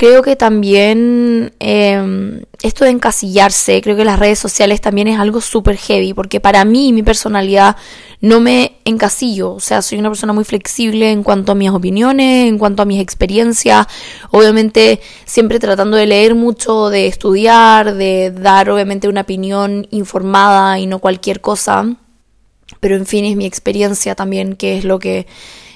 Creo 0.00 0.22
que 0.22 0.34
también 0.34 1.52
em, 1.58 2.40
esto 2.62 2.86
de 2.86 2.90
encasillarse, 2.90 3.82
creo 3.82 3.96
que 3.98 4.06
las 4.06 4.18
redes 4.18 4.38
sociales 4.38 4.80
también 4.80 5.08
es 5.08 5.20
algo 5.20 5.42
súper 5.42 5.76
heavy, 5.76 6.14
porque 6.14 6.40
para 6.40 6.64
mí, 6.64 6.94
mi 6.94 7.02
personalidad, 7.02 7.76
no 8.22 8.40
me 8.40 8.78
encasillo, 8.86 9.52
o 9.52 9.60
sea, 9.60 9.82
soy 9.82 9.98
una 9.98 10.08
persona 10.08 10.32
muy 10.32 10.44
flexible 10.44 11.10
en 11.10 11.22
cuanto 11.22 11.52
a 11.52 11.54
mis 11.54 11.68
opiniones, 11.68 12.48
en 12.48 12.56
cuanto 12.56 12.80
a 12.80 12.86
mis 12.86 12.98
experiencias, 12.98 13.88
obviamente 14.30 15.02
siempre 15.26 15.58
tratando 15.58 15.98
de 15.98 16.06
leer 16.06 16.34
mucho, 16.34 16.88
de 16.88 17.06
estudiar, 17.06 17.94
de 17.94 18.30
dar 18.30 18.70
obviamente 18.70 19.06
una 19.06 19.20
opinión 19.20 19.86
informada 19.90 20.78
y 20.78 20.86
no 20.86 21.00
cualquier 21.00 21.42
cosa, 21.42 21.94
pero 22.80 22.96
en 22.96 23.04
fin 23.04 23.26
es 23.26 23.36
mi 23.36 23.44
experiencia 23.44 24.14
también, 24.14 24.56
que 24.56 24.78
es 24.78 24.84
lo 24.84 24.98
que 24.98 25.26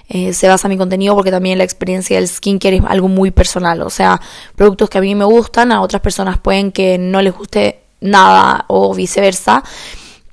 eh, 0.09 0.33
se 0.33 0.49
basa 0.49 0.69
mi 0.69 0.77
contenido 0.77 1.15
porque 1.15 1.31
también 1.31 1.59
la 1.59 1.65
experiencia 1.65 2.17
del 2.17 2.29
skincare 2.29 2.77
es 2.77 2.83
algo 2.87 3.09
muy 3.09 3.31
personal. 3.31 3.83
O 3.83 3.91
sea, 3.91 4.21
productos 4.55 4.91
que 4.91 4.99
a 4.99 5.01
mí 5.01 5.15
me 5.15 5.25
gustan, 5.25 5.73
a 5.73 5.81
otras 5.81 6.03
personas 6.03 6.39
pueden 6.39 6.73
que 6.73 6.99
no 6.99 7.23
les 7.23 7.35
guste 7.35 7.81
nada 8.01 8.65
o 8.69 8.95
viceversa. 8.95 9.63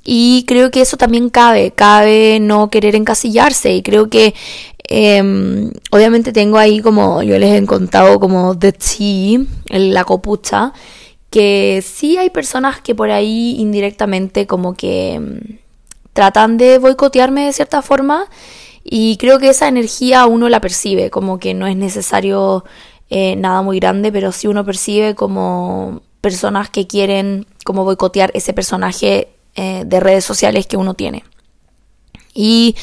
Y 0.03 0.45
creo 0.47 0.71
que 0.71 0.81
eso 0.81 0.97
también 0.97 1.29
cabe, 1.29 1.71
cabe 1.71 2.39
no 2.41 2.69
querer 2.69 2.95
encasillarse 2.95 3.75
y 3.75 3.83
creo 3.83 4.09
que 4.09 4.33
em, 4.87 5.71
obviamente 5.91 6.33
tengo 6.33 6.57
ahí 6.57 6.81
como 6.81 7.21
yo 7.21 7.37
les 7.37 7.61
he 7.61 7.65
contado 7.67 8.19
como 8.19 8.57
the 8.57 8.71
tea, 8.71 9.41
la 9.69 10.03
copucha, 10.03 10.73
que 11.29 11.83
sí 11.85 12.17
hay 12.17 12.31
personas 12.31 12.81
que 12.81 12.95
por 12.95 13.11
ahí 13.11 13.55
indirectamente 13.59 14.47
como 14.47 14.73
que 14.73 15.13
em, 15.13 15.39
tratan 16.13 16.57
de 16.57 16.79
boicotearme 16.79 17.45
de 17.45 17.53
cierta 17.53 17.81
forma 17.83 18.25
y 18.93 19.15
creo 19.15 19.39
que 19.39 19.47
esa 19.47 19.69
energía 19.69 20.25
uno 20.25 20.49
la 20.49 20.59
percibe, 20.59 21.09
como 21.09 21.39
que 21.39 21.53
no 21.53 21.65
es 21.65 21.77
necesario 21.77 22.65
eh, 23.09 23.37
nada 23.37 23.61
muy 23.61 23.79
grande, 23.79 24.11
pero 24.11 24.33
sí 24.33 24.47
uno 24.47 24.65
percibe 24.65 25.15
como 25.15 26.01
personas 26.19 26.69
que 26.69 26.87
quieren 26.87 27.47
como 27.63 27.85
boicotear 27.85 28.31
ese 28.33 28.51
personaje 28.51 29.29
eh, 29.55 29.83
de 29.85 29.99
redes 30.01 30.25
sociales 30.25 30.67
que 30.67 30.75
uno 30.75 30.93
tiene. 30.93 31.23
Y 32.33 32.75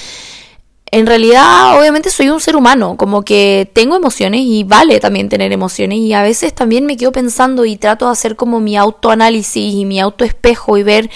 en 0.91 1.07
realidad, 1.07 1.79
obviamente 1.79 2.09
soy 2.09 2.31
un 2.31 2.41
ser 2.41 2.57
humano, 2.57 2.97
como 2.97 3.23
que 3.23 3.71
tengo 3.75 3.95
emociones 3.95 4.41
y 4.45 4.65
vale 4.65 5.01
también 5.01 5.29
tener 5.29 5.53
emociones 5.53 5.99
y 5.99 6.15
a 6.15 6.23
veces 6.23 6.55
también 6.55 6.87
me 6.87 6.97
quedo 6.97 7.13
pensando 7.13 7.67
y 7.67 7.77
trato 7.77 8.07
de 8.07 8.13
hacer 8.13 8.35
como 8.35 8.61
mi 8.61 8.79
autoanálisis 8.79 9.75
y 9.75 9.85
mi 9.85 10.01
autoespejo 10.01 10.79
y 10.79 10.85
ver 10.85 11.11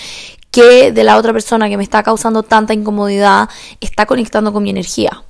que 0.52 0.92
de 0.92 1.02
la 1.02 1.16
otra 1.16 1.32
persona 1.32 1.68
que 1.68 1.76
me 1.76 1.82
está 1.82 2.04
causando 2.04 2.44
tanta 2.44 2.74
incomodidad 2.74 3.48
está 3.80 4.06
conectando 4.06 4.52
con 4.52 4.62
mi 4.62 4.70
energía. 4.70 5.24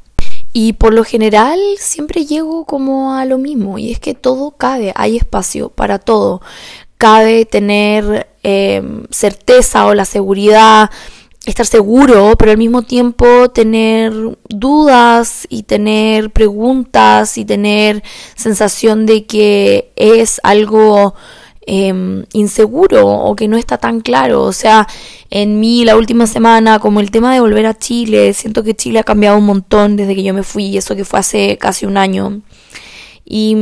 Y 0.53 0.75
por 0.75 0.93
lo 0.93 1.05
general 1.05 1.59
siempre 1.79 2.27
llego 2.27 2.67
como 2.67 3.15
a 3.15 3.25
lo 3.25 3.39
mismo 3.39 3.79
y 3.79 3.93
es 3.93 4.01
que 4.01 4.15
todo 4.15 4.51
cabe, 4.51 4.93
hay 4.97 5.17
espacio 5.17 5.71
para 5.71 5.99
todo. 5.99 6.43
Cabe 6.99 7.47
tener 7.47 8.29
em, 8.43 9.05
certeza 9.11 9.87
o 9.87 9.95
la 9.95 10.05
seguridad, 10.05 10.91
estar 11.47 11.67
seguro, 11.67 12.35
pero 12.37 12.51
al 12.51 12.59
mismo 12.59 12.83
tiempo 12.83 13.49
tener 13.51 14.13
dudas 14.49 15.47
y 15.49 15.63
tener 15.63 16.31
preguntas 16.31 17.39
y 17.39 17.45
tener 17.45 18.03
sensación 18.35 19.07
de 19.07 19.25
que 19.25 19.93
es 19.97 20.41
algo 20.43 21.15
Em, 21.65 22.25
inseguro 22.33 23.07
o 23.07 23.37
que 23.37 23.47
no 23.47 23.57
está 23.57 23.79
tan 23.79 24.01
claro. 24.01 24.43
O 24.43 24.53
sea, 24.53 24.89
en 25.31 25.61
mí 25.61 25.85
la 25.85 25.97
última 25.97 26.27
semana, 26.27 26.81
como 26.81 27.01
el 27.01 27.11
tema 27.13 27.33
de 27.33 27.41
volver 27.41 27.67
a 27.67 27.79
Chile, 27.79 28.33
siento 28.35 28.65
que 28.65 28.75
Chile 28.75 28.99
ha 28.99 29.05
cambiado 29.05 29.39
un 29.39 29.47
montón 29.47 29.97
desde 29.97 30.15
que 30.17 30.25
yo 30.25 30.35
me 30.35 30.43
fui, 30.43 30.77
eso 30.77 30.97
que 30.97 31.05
fue 31.05 31.21
hace 31.21 31.59
casi 31.59 31.87
un 31.87 31.97
año. 31.97 32.41
Y, 33.25 33.57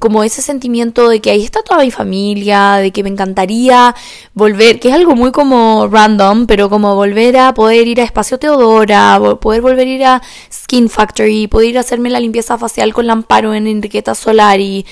como 0.00 0.22
ese 0.24 0.42
sentimiento 0.42 1.08
de 1.08 1.20
que 1.20 1.30
ahí 1.30 1.42
está 1.44 1.62
toda 1.62 1.82
mi 1.82 1.90
familia, 1.90 2.74
de 2.76 2.90
que 2.90 3.02
me 3.02 3.08
encantaría 3.08 3.94
volver, 4.34 4.80
que 4.80 4.88
es 4.88 4.94
algo 4.94 5.14
muy 5.16 5.32
como 5.32 5.88
random, 5.90 6.46
pero 6.46 6.68
como 6.68 6.94
volver 6.94 7.36
a 7.38 7.54
poder 7.54 7.86
ir 7.88 8.00
a 8.00 8.04
Espacio 8.04 8.38
Teodora, 8.38 9.18
poder 9.40 9.62
volver 9.62 9.86
a 9.86 9.90
ir 9.90 10.04
a 10.04 10.22
Skin 10.52 10.88
Factory, 10.88 11.46
poder 11.46 11.78
hacerme 11.78 12.10
la 12.10 12.20
limpieza 12.20 12.58
facial 12.58 12.92
con 12.92 13.06
Lamparo 13.06 13.54
en 13.54 13.66
Enriqueta 13.66 14.14
Solari, 14.14 14.84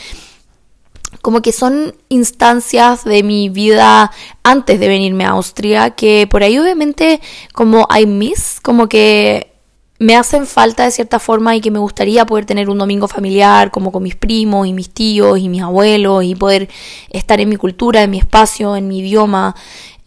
como 1.23 1.43
que 1.43 1.53
son 1.53 1.95
instancias 2.09 3.05
de 3.05 3.23
mi 3.23 3.49
vida 3.49 4.11
antes 4.43 4.81
de 4.81 4.89
venirme 4.89 5.25
a 5.25 5.31
Austria 5.31 5.91
que 5.91 6.27
por 6.31 6.43
ahí 6.43 6.59
obviamente 6.59 7.21
como 7.53 7.87
I 7.97 8.07
miss, 8.07 8.59
como 8.63 8.89
que 8.89 9.53
me 9.99 10.15
hacen 10.15 10.47
falta 10.47 10.85
de 10.85 10.91
cierta 10.91 11.19
forma 11.19 11.57
y 11.57 11.61
que 11.61 11.71
me 11.71 11.79
gustaría 11.79 12.27
poder 12.27 12.45
tener 12.45 12.69
un 12.69 12.79
domingo 12.79 13.09
familiar 13.09 13.71
como 13.71 13.93
con 13.93 14.03
mis 14.03 14.15
primos 14.15 14.67
y 14.67 14.73
mis 14.73 14.91
tíos 14.91 15.39
y 15.39 15.49
mis 15.49 15.63
abuelos 15.63 16.25
y 16.25 16.35
poder 16.35 16.69
estar 17.11 17.41
en 17.41 17.49
mi 17.49 17.57
cultura, 17.57 18.03
en 18.03 18.11
mi 18.11 18.19
espacio, 18.19 18.77
en 18.77 18.89
mi 18.89 18.99
idioma. 18.99 19.55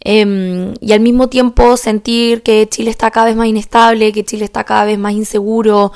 Em, 0.02 0.76
y 0.80 0.94
al 0.94 1.02
mismo 1.02 1.28
tiempo 1.28 1.76
sentir 1.76 2.42
que 2.42 2.68
Chile 2.70 2.90
está 2.92 3.12
cada 3.12 3.28
vez 3.28 3.36
más 3.36 3.48
inestable, 3.48 4.14
que 4.14 4.24
Chile 4.24 4.46
está 4.46 4.64
cada 4.64 4.86
vez 4.86 4.98
más 4.98 5.14
inseguro, 5.14 5.92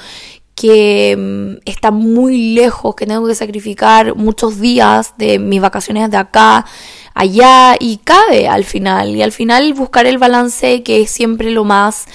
que 0.55 1.11
em, 1.11 1.59
está 1.65 1.91
muy 1.91 2.53
lejos, 2.53 2.95
que 2.95 3.05
tengo 3.05 3.27
que 3.27 3.35
sacrificar 3.35 4.15
muchos 4.15 4.59
días 4.59 5.13
de 5.17 5.39
mis 5.39 5.61
vacaciones 5.61 6.09
de 6.11 6.17
acá, 6.17 6.65
allá 7.13 7.75
y 7.79 7.97
cabe 7.97 8.47
al 8.47 8.63
final. 8.63 9.15
Y 9.15 9.21
al 9.21 9.31
final 9.31 9.73
buscar 9.73 10.05
el 10.05 10.17
balance 10.17 10.83
que 10.83 11.01
es 11.01 11.11
siempre 11.11 11.51
lo 11.51 11.63
más 11.63 12.05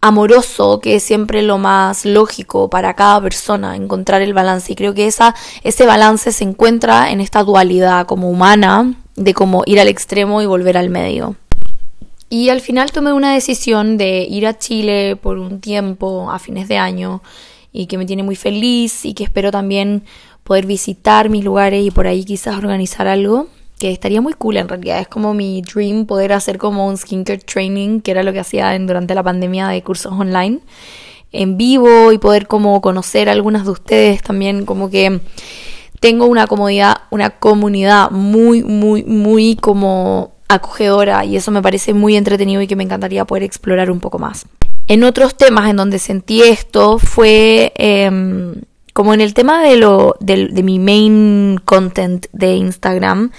amoroso, 0.00 0.80
que 0.80 0.96
es 0.96 1.02
siempre 1.02 1.42
lo 1.42 1.58
más 1.58 2.04
lógico 2.04 2.70
para 2.70 2.94
cada 2.94 3.20
persona, 3.20 3.76
encontrar 3.76 4.22
el 4.22 4.34
balance. 4.34 4.72
Y 4.72 4.76
creo 4.76 4.94
que 4.94 5.06
esa, 5.06 5.34
ese 5.62 5.86
balance 5.86 6.32
se 6.32 6.44
encuentra 6.44 7.10
en 7.10 7.20
esta 7.20 7.42
dualidad 7.42 8.06
como 8.06 8.30
humana, 8.30 8.94
de 9.16 9.34
cómo 9.34 9.62
ir 9.66 9.78
al 9.80 9.88
extremo 9.88 10.40
y 10.40 10.46
volver 10.46 10.78
al 10.78 10.88
medio. 10.88 11.36
Y 12.32 12.48
al 12.48 12.60
final 12.60 12.92
tomé 12.92 13.12
una 13.12 13.34
decisión 13.34 13.98
de 13.98 14.22
ir 14.22 14.46
a 14.46 14.56
Chile 14.56 15.16
por 15.16 15.38
un 15.38 15.60
tiempo 15.60 16.30
a 16.30 16.38
fines 16.38 16.68
de 16.68 16.78
año 16.78 17.22
y 17.72 17.86
que 17.86 17.98
me 17.98 18.06
tiene 18.06 18.22
muy 18.22 18.36
feliz 18.36 19.04
y 19.04 19.14
que 19.14 19.24
espero 19.24 19.50
también 19.50 20.04
poder 20.44 20.64
visitar 20.64 21.28
mis 21.28 21.44
lugares 21.44 21.84
y 21.84 21.90
por 21.90 22.06
ahí 22.06 22.24
quizás 22.24 22.56
organizar 22.56 23.08
algo 23.08 23.48
que 23.80 23.90
estaría 23.90 24.20
muy 24.20 24.34
cool 24.34 24.58
en 24.58 24.68
realidad. 24.68 25.00
Es 25.00 25.08
como 25.08 25.34
mi 25.34 25.60
dream 25.62 26.06
poder 26.06 26.32
hacer 26.32 26.56
como 26.56 26.86
un 26.86 26.96
skincare 26.96 27.40
training, 27.40 28.00
que 28.00 28.12
era 28.12 28.22
lo 28.22 28.32
que 28.32 28.38
hacía 28.38 28.78
durante 28.78 29.14
la 29.16 29.24
pandemia 29.24 29.66
de 29.66 29.82
cursos 29.82 30.12
online 30.12 30.60
en 31.32 31.56
vivo 31.56 32.12
y 32.12 32.18
poder 32.18 32.46
como 32.46 32.80
conocer 32.80 33.28
a 33.28 33.32
algunas 33.32 33.64
de 33.64 33.70
ustedes 33.72 34.22
también 34.22 34.64
como 34.64 34.88
que 34.88 35.20
tengo 35.98 36.26
una 36.26 36.46
comodidad, 36.46 36.96
una 37.10 37.30
comunidad 37.30 38.10
muy, 38.10 38.62
muy, 38.62 39.04
muy 39.04 39.56
como 39.56 40.32
acogedora 40.50 41.24
y 41.24 41.36
eso 41.36 41.50
me 41.52 41.62
parece 41.62 41.94
muy 41.94 42.16
entretenido 42.16 42.60
y 42.60 42.66
que 42.66 42.76
me 42.76 42.82
encantaría 42.82 43.24
poder 43.24 43.44
explorar 43.44 43.90
un 43.90 44.00
poco 44.00 44.18
más. 44.18 44.46
En 44.88 45.04
otros 45.04 45.36
temas 45.36 45.70
en 45.70 45.76
donde 45.76 46.00
sentí 46.00 46.42
esto 46.42 46.98
fue 46.98 47.72
em, 47.76 48.56
como 48.92 49.14
en 49.14 49.20
el 49.20 49.32
tema 49.32 49.62
de, 49.62 49.76
lo, 49.76 50.16
de, 50.18 50.48
de 50.48 50.62
mi 50.64 50.80
main 50.80 51.60
content 51.64 52.26
de 52.32 52.54
Instagram, 52.54 53.30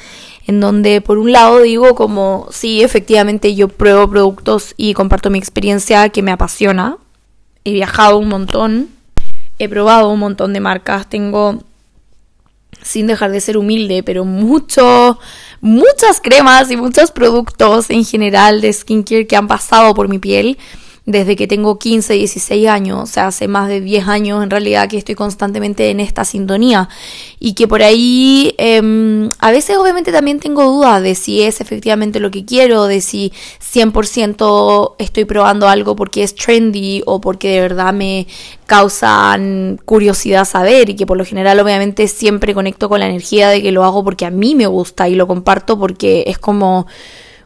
en 0.47 0.61
donde 0.61 1.01
por 1.01 1.17
un 1.17 1.33
lado 1.33 1.61
digo 1.61 1.95
como 1.95 2.47
sí, 2.51 2.81
efectivamente 2.81 3.53
yo 3.55 3.67
pruebo 3.67 4.09
productos 4.09 4.73
y 4.77 4.93
comparto 4.93 5.29
mi 5.29 5.37
experiencia 5.37 6.07
que 6.09 6.21
me 6.21 6.31
apasiona. 6.31 6.97
He 7.65 7.73
viajado 7.73 8.17
un 8.17 8.29
montón, 8.29 8.87
he 9.59 9.67
probado 9.67 10.09
un 10.09 10.19
montón 10.19 10.53
de 10.53 10.61
marcas, 10.61 11.09
tengo 11.09 11.59
sin 12.81 13.07
dejar 13.07 13.31
de 13.31 13.41
ser 13.41 13.57
humilde, 13.57 14.03
pero 14.03 14.25
mucho, 14.25 15.19
muchas 15.61 16.19
cremas 16.21 16.71
y 16.71 16.77
muchos 16.77 17.11
productos 17.11 17.89
en 17.89 18.05
general 18.05 18.61
de 18.61 18.73
skincare 18.73 19.27
que 19.27 19.35
han 19.35 19.47
pasado 19.47 19.93
por 19.93 20.07
mi 20.07 20.19
piel 20.19 20.57
desde 21.11 21.35
que 21.35 21.47
tengo 21.47 21.77
15, 21.77 22.13
16 22.13 22.67
años, 22.67 22.99
o 23.03 23.05
sea, 23.05 23.27
hace 23.27 23.47
más 23.47 23.67
de 23.67 23.81
10 23.81 24.07
años 24.07 24.43
en 24.43 24.49
realidad 24.49 24.89
que 24.89 24.97
estoy 24.97 25.15
constantemente 25.15 25.89
en 25.89 25.99
esta 25.99 26.25
sintonía. 26.25 26.89
Y 27.39 27.53
que 27.53 27.67
por 27.67 27.83
ahí 27.83 28.55
em, 28.57 29.29
a 29.39 29.51
veces 29.51 29.77
obviamente 29.77 30.11
también 30.11 30.39
tengo 30.39 30.63
dudas 30.63 31.01
de 31.03 31.15
si 31.15 31.41
es 31.41 31.61
efectivamente 31.61 32.19
lo 32.19 32.31
que 32.31 32.45
quiero, 32.45 32.85
de 32.85 33.01
si 33.01 33.33
100% 33.59 34.95
estoy 34.99 35.25
probando 35.25 35.67
algo 35.67 35.95
porque 35.95 36.23
es 36.23 36.33
trendy 36.35 37.03
o 37.05 37.21
porque 37.21 37.49
de 37.49 37.61
verdad 37.61 37.93
me 37.93 38.27
causan 38.65 39.79
curiosidad 39.83 40.45
saber 40.45 40.89
y 40.89 40.95
que 40.95 41.05
por 41.05 41.17
lo 41.17 41.25
general 41.25 41.59
obviamente 41.59 42.07
siempre 42.07 42.53
conecto 42.53 42.87
con 42.87 43.01
la 43.01 43.07
energía 43.07 43.49
de 43.49 43.61
que 43.61 43.71
lo 43.71 43.83
hago 43.83 44.03
porque 44.03 44.25
a 44.25 44.31
mí 44.31 44.55
me 44.55 44.67
gusta 44.67 45.09
y 45.09 45.15
lo 45.15 45.27
comparto 45.27 45.77
porque 45.77 46.23
es 46.27 46.37
como 46.37 46.87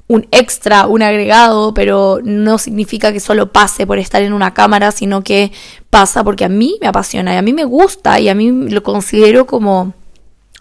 un 0.08 0.28
extra, 0.32 0.86
un 0.86 1.02
agregado, 1.02 1.74
pero 1.74 2.20
no 2.24 2.58
significa 2.58 3.12
que 3.12 3.20
solo 3.20 3.52
pase 3.52 3.88
por 3.88 3.98
estar 3.98 4.22
en 4.22 4.34
una 4.34 4.54
cámara, 4.54 4.92
sino 4.92 5.24
que 5.24 5.52
pasa 5.90 6.24
porque 6.24 6.46
a 6.46 6.50
mí 6.50 6.78
me 6.82 6.88
apasiona 6.88 7.34
y 7.34 7.38
a 7.38 7.42
mí 7.42 7.54
me 7.54 7.64
gusta 7.64 8.20
y 8.20 8.30
a 8.30 8.36
mí 8.36 8.52
lo 8.70 8.84
considero 8.84 9.46
como 9.48 9.94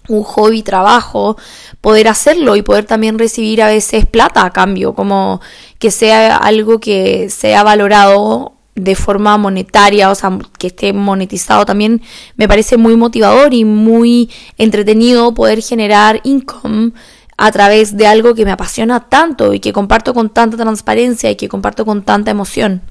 un 0.08 0.22
hobby, 0.22 0.62
trabajo, 0.62 1.36
poder 1.80 2.08
hacerlo 2.08 2.56
y 2.56 2.62
poder 2.62 2.84
también 2.84 3.18
recibir 3.18 3.62
a 3.62 3.68
veces 3.68 4.06
plata 4.06 4.44
a 4.44 4.50
cambio, 4.50 4.94
como 4.94 5.40
que 5.78 5.90
sea 5.90 6.36
algo 6.36 6.78
que 6.78 7.30
sea 7.30 7.62
valorado 7.62 8.52
de 8.74 8.96
forma 8.96 9.38
monetaria, 9.38 10.10
o 10.10 10.14
sea, 10.14 10.36
que 10.58 10.66
esté 10.66 10.92
monetizado 10.92 11.64
también, 11.64 12.02
me 12.36 12.48
parece 12.48 12.76
muy 12.76 12.96
motivador 12.96 13.54
y 13.54 13.64
muy 13.64 14.30
entretenido 14.58 15.32
poder 15.32 15.62
generar 15.62 16.20
income 16.24 16.92
a 17.37 17.50
través 17.53 17.97
de 17.97 18.07
algo 18.07 18.35
que 18.35 18.45
me 18.45 18.53
apasiona 18.53 19.09
tanto 19.09 19.55
y 19.55 19.61
que 19.61 19.73
comparto 19.73 20.14
con 20.14 20.31
tanta 20.31 20.57
transparencia 20.57 21.31
y 21.31 21.37
que 21.37 21.49
comparto 21.49 21.85
con 21.85 22.03
tanta 22.03 22.31
emoción. 22.31 22.83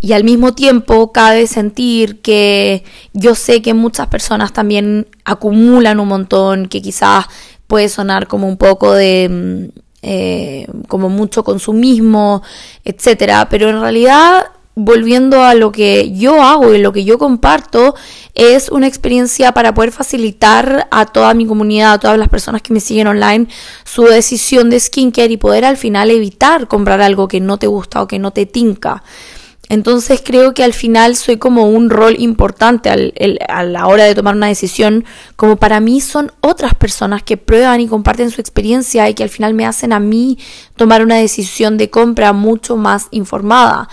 Y 0.00 0.14
al 0.14 0.24
mismo 0.24 0.54
tiempo 0.54 1.12
cabe 1.12 1.46
sentir 1.46 2.20
que 2.20 2.82
yo 3.12 3.34
sé 3.34 3.62
que 3.62 3.72
muchas 3.72 4.08
personas 4.08 4.52
también 4.52 5.06
acumulan 5.24 6.00
un 6.00 6.08
montón, 6.08 6.66
que 6.66 6.82
quizás 6.82 7.26
puede 7.68 7.88
sonar 7.88 8.26
como 8.26 8.48
un 8.48 8.56
poco 8.56 8.92
de 8.92 9.28
mm, 9.30 9.80
eh, 10.02 10.66
como 10.88 11.08
mucho 11.08 11.44
consumismo, 11.44 12.42
etcétera, 12.84 13.48
pero 13.48 13.70
en 13.70 13.80
realidad 13.80 14.46
volviendo 14.74 15.42
a 15.42 15.54
lo 15.54 15.70
que 15.72 16.12
yo 16.12 16.42
hago 16.42 16.74
y 16.74 16.78
lo 16.78 16.92
que 16.92 17.04
yo 17.04 17.18
comparto, 17.18 17.94
es 18.34 18.70
una 18.70 18.86
experiencia 18.86 19.52
para 19.52 19.74
poder 19.74 19.92
facilitar 19.92 20.88
a 20.90 21.06
toda 21.06 21.34
mi 21.34 21.46
comunidad, 21.46 21.92
a 21.92 21.98
todas 21.98 22.18
las 22.18 22.28
personas 22.28 22.62
que 22.62 22.72
me 22.72 22.80
siguen 22.80 23.06
online, 23.06 23.48
su 23.84 24.04
decisión 24.04 24.70
de 24.70 24.80
skincare 24.80 25.32
y 25.32 25.36
poder 25.36 25.64
al 25.64 25.76
final 25.76 26.10
evitar 26.10 26.68
comprar 26.68 27.02
algo 27.02 27.28
que 27.28 27.40
no 27.40 27.58
te 27.58 27.66
gusta 27.66 28.02
o 28.02 28.08
que 28.08 28.18
no 28.18 28.30
te 28.30 28.46
tinca. 28.46 29.02
Entonces 29.68 30.20
creo 30.22 30.52
que 30.52 30.64
al 30.64 30.74
final 30.74 31.16
soy 31.16 31.38
como 31.38 31.64
un 31.64 31.88
rol 31.88 32.16
importante 32.18 32.90
a 32.90 33.62
la 33.62 33.86
hora 33.86 34.04
de 34.04 34.14
tomar 34.14 34.34
una 34.34 34.48
decisión, 34.48 35.04
como 35.36 35.56
para 35.56 35.80
mí 35.80 36.02
son 36.02 36.30
otras 36.40 36.74
personas 36.74 37.22
que 37.22 37.38
prueban 37.38 37.80
y 37.80 37.88
comparten 37.88 38.30
su 38.30 38.42
experiencia 38.42 39.08
y 39.08 39.14
que 39.14 39.22
al 39.22 39.30
final 39.30 39.54
me 39.54 39.64
hacen 39.64 39.94
a 39.94 40.00
mí 40.00 40.36
tomar 40.76 41.02
una 41.02 41.16
decisión 41.16 41.78
de 41.78 41.88
compra 41.88 42.34
mucho 42.34 42.76
más 42.76 43.08
informada. 43.12 43.88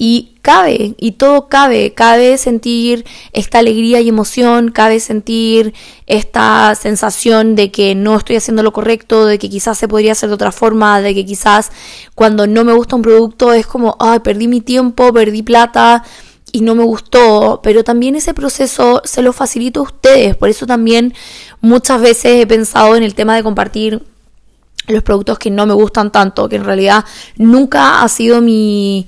Y 0.00 0.36
cabe, 0.42 0.94
y 0.96 1.12
todo 1.12 1.48
cabe, 1.48 1.92
cabe 1.92 2.38
sentir 2.38 3.04
esta 3.32 3.58
alegría 3.58 4.00
y 4.00 4.08
emoción, 4.08 4.70
cabe 4.70 5.00
sentir 5.00 5.74
esta 6.06 6.72
sensación 6.76 7.56
de 7.56 7.72
que 7.72 7.96
no 7.96 8.16
estoy 8.16 8.36
haciendo 8.36 8.62
lo 8.62 8.72
correcto, 8.72 9.26
de 9.26 9.40
que 9.40 9.50
quizás 9.50 9.76
se 9.76 9.88
podría 9.88 10.12
hacer 10.12 10.28
de 10.28 10.36
otra 10.36 10.52
forma, 10.52 11.00
de 11.00 11.16
que 11.16 11.26
quizás 11.26 11.72
cuando 12.14 12.46
no 12.46 12.62
me 12.62 12.74
gusta 12.74 12.94
un 12.94 13.02
producto 13.02 13.52
es 13.52 13.66
como, 13.66 13.96
ay, 13.98 14.20
perdí 14.20 14.46
mi 14.46 14.60
tiempo, 14.60 15.12
perdí 15.12 15.42
plata 15.42 16.04
y 16.52 16.60
no 16.60 16.76
me 16.76 16.84
gustó, 16.84 17.60
pero 17.62 17.82
también 17.82 18.14
ese 18.14 18.34
proceso 18.34 19.02
se 19.04 19.22
lo 19.22 19.32
facilito 19.32 19.80
a 19.80 19.82
ustedes, 19.82 20.36
por 20.36 20.48
eso 20.48 20.64
también 20.64 21.12
muchas 21.60 22.00
veces 22.00 22.40
he 22.40 22.46
pensado 22.46 22.94
en 22.94 23.02
el 23.02 23.16
tema 23.16 23.34
de 23.34 23.42
compartir 23.42 24.02
los 24.86 25.02
productos 25.02 25.38
que 25.38 25.50
no 25.50 25.66
me 25.66 25.74
gustan 25.74 26.10
tanto, 26.10 26.48
que 26.48 26.56
en 26.56 26.64
realidad 26.64 27.04
nunca 27.36 28.02
ha 28.02 28.08
sido 28.08 28.40
mi 28.40 29.06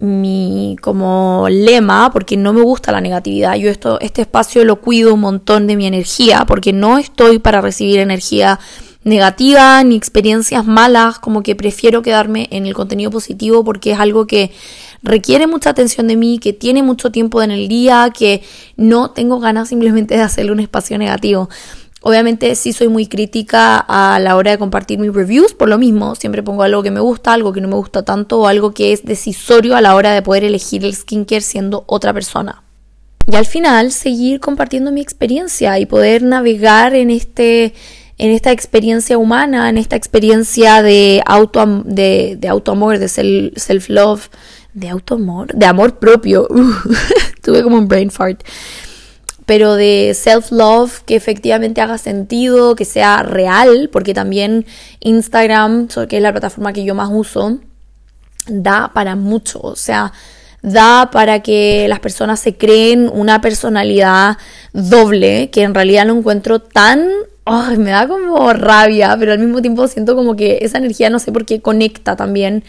mi 0.00 0.76
como 0.80 1.46
lema, 1.50 2.10
porque 2.12 2.36
no 2.36 2.52
me 2.52 2.62
gusta 2.62 2.90
la 2.90 3.00
negatividad. 3.00 3.54
Yo 3.56 3.70
esto, 3.70 4.00
este 4.00 4.22
espacio 4.22 4.64
lo 4.64 4.80
cuido 4.80 5.14
un 5.14 5.20
montón 5.20 5.66
de 5.66 5.76
mi 5.76 5.86
energía, 5.86 6.44
porque 6.46 6.72
no 6.72 6.98
estoy 6.98 7.38
para 7.38 7.60
recibir 7.60 8.00
energía 8.00 8.58
negativa 9.02 9.82
ni 9.82 9.96
experiencias 9.96 10.66
malas, 10.66 11.18
como 11.18 11.42
que 11.42 11.54
prefiero 11.54 12.02
quedarme 12.02 12.48
en 12.50 12.66
el 12.66 12.74
contenido 12.74 13.10
positivo 13.10 13.64
porque 13.64 13.92
es 13.92 13.98
algo 13.98 14.26
que 14.26 14.50
requiere 15.02 15.46
mucha 15.46 15.70
atención 15.70 16.06
de 16.08 16.16
mí, 16.16 16.38
que 16.38 16.52
tiene 16.52 16.82
mucho 16.82 17.10
tiempo 17.10 17.42
en 17.42 17.50
el 17.50 17.68
día, 17.68 18.10
que 18.14 18.42
no 18.76 19.10
tengo 19.10 19.40
ganas 19.40 19.68
simplemente 19.68 20.16
de 20.16 20.22
hacerle 20.22 20.52
un 20.52 20.60
espacio 20.60 20.98
negativo. 20.98 21.48
Obviamente 22.02 22.54
sí 22.54 22.72
soy 22.72 22.88
muy 22.88 23.06
crítica 23.06 23.76
a 23.78 24.18
la 24.20 24.36
hora 24.36 24.52
de 24.52 24.58
compartir 24.58 24.98
mis 24.98 25.12
reviews, 25.12 25.52
por 25.52 25.68
lo 25.68 25.76
mismo, 25.76 26.14
siempre 26.14 26.42
pongo 26.42 26.62
algo 26.62 26.82
que 26.82 26.90
me 26.90 27.00
gusta, 27.00 27.34
algo 27.34 27.52
que 27.52 27.60
no 27.60 27.68
me 27.68 27.74
gusta 27.74 28.02
tanto 28.02 28.40
o 28.40 28.46
algo 28.46 28.72
que 28.72 28.92
es 28.92 29.04
decisorio 29.04 29.76
a 29.76 29.82
la 29.82 29.94
hora 29.94 30.12
de 30.12 30.22
poder 30.22 30.44
elegir 30.44 30.84
el 30.84 30.94
skincare 30.94 31.42
siendo 31.42 31.84
otra 31.86 32.14
persona. 32.14 32.62
Y 33.30 33.36
al 33.36 33.44
final 33.44 33.92
seguir 33.92 34.40
compartiendo 34.40 34.92
mi 34.92 35.02
experiencia 35.02 35.78
y 35.78 35.84
poder 35.84 36.22
navegar 36.22 36.94
en 36.94 37.10
este 37.10 37.74
en 38.16 38.30
esta 38.32 38.52
experiencia 38.52 39.16
humana, 39.16 39.70
en 39.70 39.78
esta 39.78 39.96
experiencia 39.96 40.82
de 40.82 41.22
auto 41.24 41.64
de, 41.86 42.36
de 42.38 42.48
autoamor, 42.48 42.98
de 42.98 43.08
self 43.08 43.88
love, 43.88 44.28
de 44.74 44.90
autoamor, 44.90 45.54
de 45.54 45.64
amor 45.64 45.98
propio. 45.98 46.46
tuve 47.42 47.62
como 47.62 47.78
un 47.78 47.88
brain 47.88 48.10
fart 48.10 48.42
pero 49.50 49.74
de 49.74 50.14
self-love 50.14 51.00
que 51.04 51.16
efectivamente 51.16 51.80
haga 51.80 51.98
sentido, 51.98 52.76
que 52.76 52.84
sea 52.84 53.24
real, 53.24 53.88
porque 53.90 54.14
también 54.14 54.64
Instagram, 55.00 55.88
que 56.08 56.18
es 56.18 56.22
la 56.22 56.30
plataforma 56.30 56.72
que 56.72 56.84
yo 56.84 56.94
más 56.94 57.08
uso, 57.12 57.58
da 58.46 58.92
para 58.94 59.16
mucho, 59.16 59.58
o 59.60 59.74
sea, 59.74 60.12
da 60.62 61.10
para 61.10 61.40
que 61.40 61.88
las 61.88 61.98
personas 61.98 62.38
se 62.38 62.56
creen 62.56 63.10
una 63.12 63.40
personalidad 63.40 64.38
doble, 64.72 65.50
que 65.50 65.64
en 65.64 65.74
realidad 65.74 66.06
lo 66.06 66.14
encuentro 66.14 66.60
tan 66.60 67.08
Ay, 67.52 67.78
me 67.78 67.90
da 67.90 68.06
como 68.06 68.52
rabia, 68.52 69.16
pero 69.18 69.32
al 69.32 69.40
mismo 69.40 69.60
tiempo 69.60 69.88
siento 69.88 70.14
como 70.14 70.36
que 70.36 70.58
esa 70.60 70.78
energía 70.78 71.10
no 71.10 71.18
sé 71.18 71.32
por 71.32 71.46
qué 71.46 71.60
conecta 71.60 72.14
también 72.14 72.62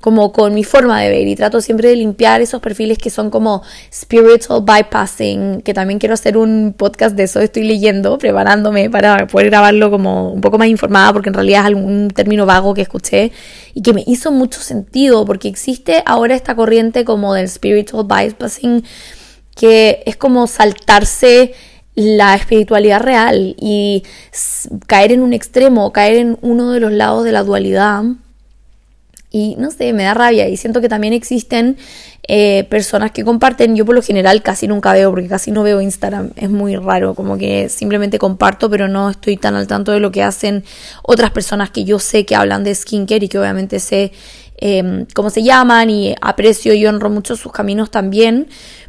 como 0.00 0.32
con 0.32 0.54
mi 0.54 0.62
forma 0.62 1.00
de 1.00 1.08
ver 1.08 1.26
y 1.26 1.34
trato 1.34 1.60
siempre 1.60 1.88
de 1.88 1.96
limpiar 1.96 2.40
esos 2.40 2.60
perfiles 2.60 2.98
que 2.98 3.10
son 3.10 3.30
como 3.30 3.62
spiritual 3.92 4.62
bypassing, 4.62 5.62
que 5.62 5.74
también 5.74 5.98
quiero 5.98 6.14
hacer 6.14 6.36
un 6.36 6.74
podcast 6.76 7.16
de 7.16 7.24
eso, 7.24 7.40
estoy 7.40 7.64
leyendo, 7.64 8.18
preparándome 8.18 8.90
para 8.90 9.26
poder 9.26 9.50
grabarlo 9.50 9.90
como 9.90 10.30
un 10.32 10.40
poco 10.40 10.58
más 10.58 10.68
informada 10.68 11.12
porque 11.12 11.30
en 11.30 11.34
realidad 11.34 11.62
es 11.62 11.66
algún 11.66 12.10
término 12.10 12.46
vago 12.46 12.74
que 12.74 12.82
escuché 12.82 13.32
y 13.74 13.82
que 13.82 13.92
me 13.92 14.04
hizo 14.06 14.30
mucho 14.30 14.60
sentido 14.60 15.24
porque 15.24 15.48
existe 15.48 16.02
ahora 16.06 16.34
esta 16.34 16.54
corriente 16.54 17.04
como 17.04 17.34
del 17.34 17.48
spiritual 17.48 18.04
bypassing 18.04 18.84
que 19.56 20.02
es 20.06 20.16
como 20.16 20.46
saltarse 20.46 21.54
la 21.96 22.34
espiritualidad 22.34 23.00
real 23.00 23.56
y 23.58 24.04
caer 24.86 25.12
en 25.12 25.22
un 25.22 25.32
extremo, 25.32 25.92
caer 25.92 26.16
en 26.16 26.38
uno 26.42 26.70
de 26.70 26.78
los 26.78 26.92
lados 26.92 27.24
de 27.24 27.32
la 27.32 27.42
dualidad. 27.42 28.04
Y 29.30 29.56
no 29.58 29.70
sé, 29.70 29.92
me 29.92 30.04
da 30.04 30.14
rabia. 30.14 30.48
Y 30.48 30.56
siento 30.56 30.80
que 30.80 30.88
también 30.88 31.12
existen 31.12 31.76
eh, 32.28 32.66
personas 32.68 33.12
que 33.12 33.24
comparten, 33.24 33.76
yo 33.76 33.84
por 33.84 33.94
lo 33.94 34.02
general 34.02 34.42
casi 34.42 34.66
nunca 34.66 34.92
veo 34.92 35.10
porque 35.10 35.28
casi 35.28 35.52
no 35.52 35.62
veo 35.62 35.80
Instagram, 35.80 36.30
es 36.34 36.50
muy 36.50 36.74
raro, 36.74 37.14
como 37.14 37.38
que 37.38 37.68
simplemente 37.68 38.18
comparto 38.18 38.68
pero 38.68 38.88
no 38.88 39.10
estoy 39.10 39.36
tan 39.36 39.54
al 39.54 39.68
tanto 39.68 39.92
de 39.92 40.00
lo 40.00 40.10
que 40.10 40.24
hacen 40.24 40.64
otras 41.04 41.30
personas 41.30 41.70
que 41.70 41.84
yo 41.84 42.00
sé 42.00 42.26
que 42.26 42.34
hablan 42.34 42.64
de 42.64 42.74
skincare 42.74 43.26
y 43.26 43.28
que 43.28 43.38
obviamente 43.38 43.78
sé 43.78 44.10
em, 44.56 45.06
cómo 45.14 45.30
se 45.30 45.44
llaman 45.44 45.88
y 45.88 46.16
aprecio 46.20 46.74
y 46.74 46.84
honro 46.84 47.10
mucho 47.10 47.36
sus 47.36 47.52
caminos 47.52 47.92
también, 47.92 48.48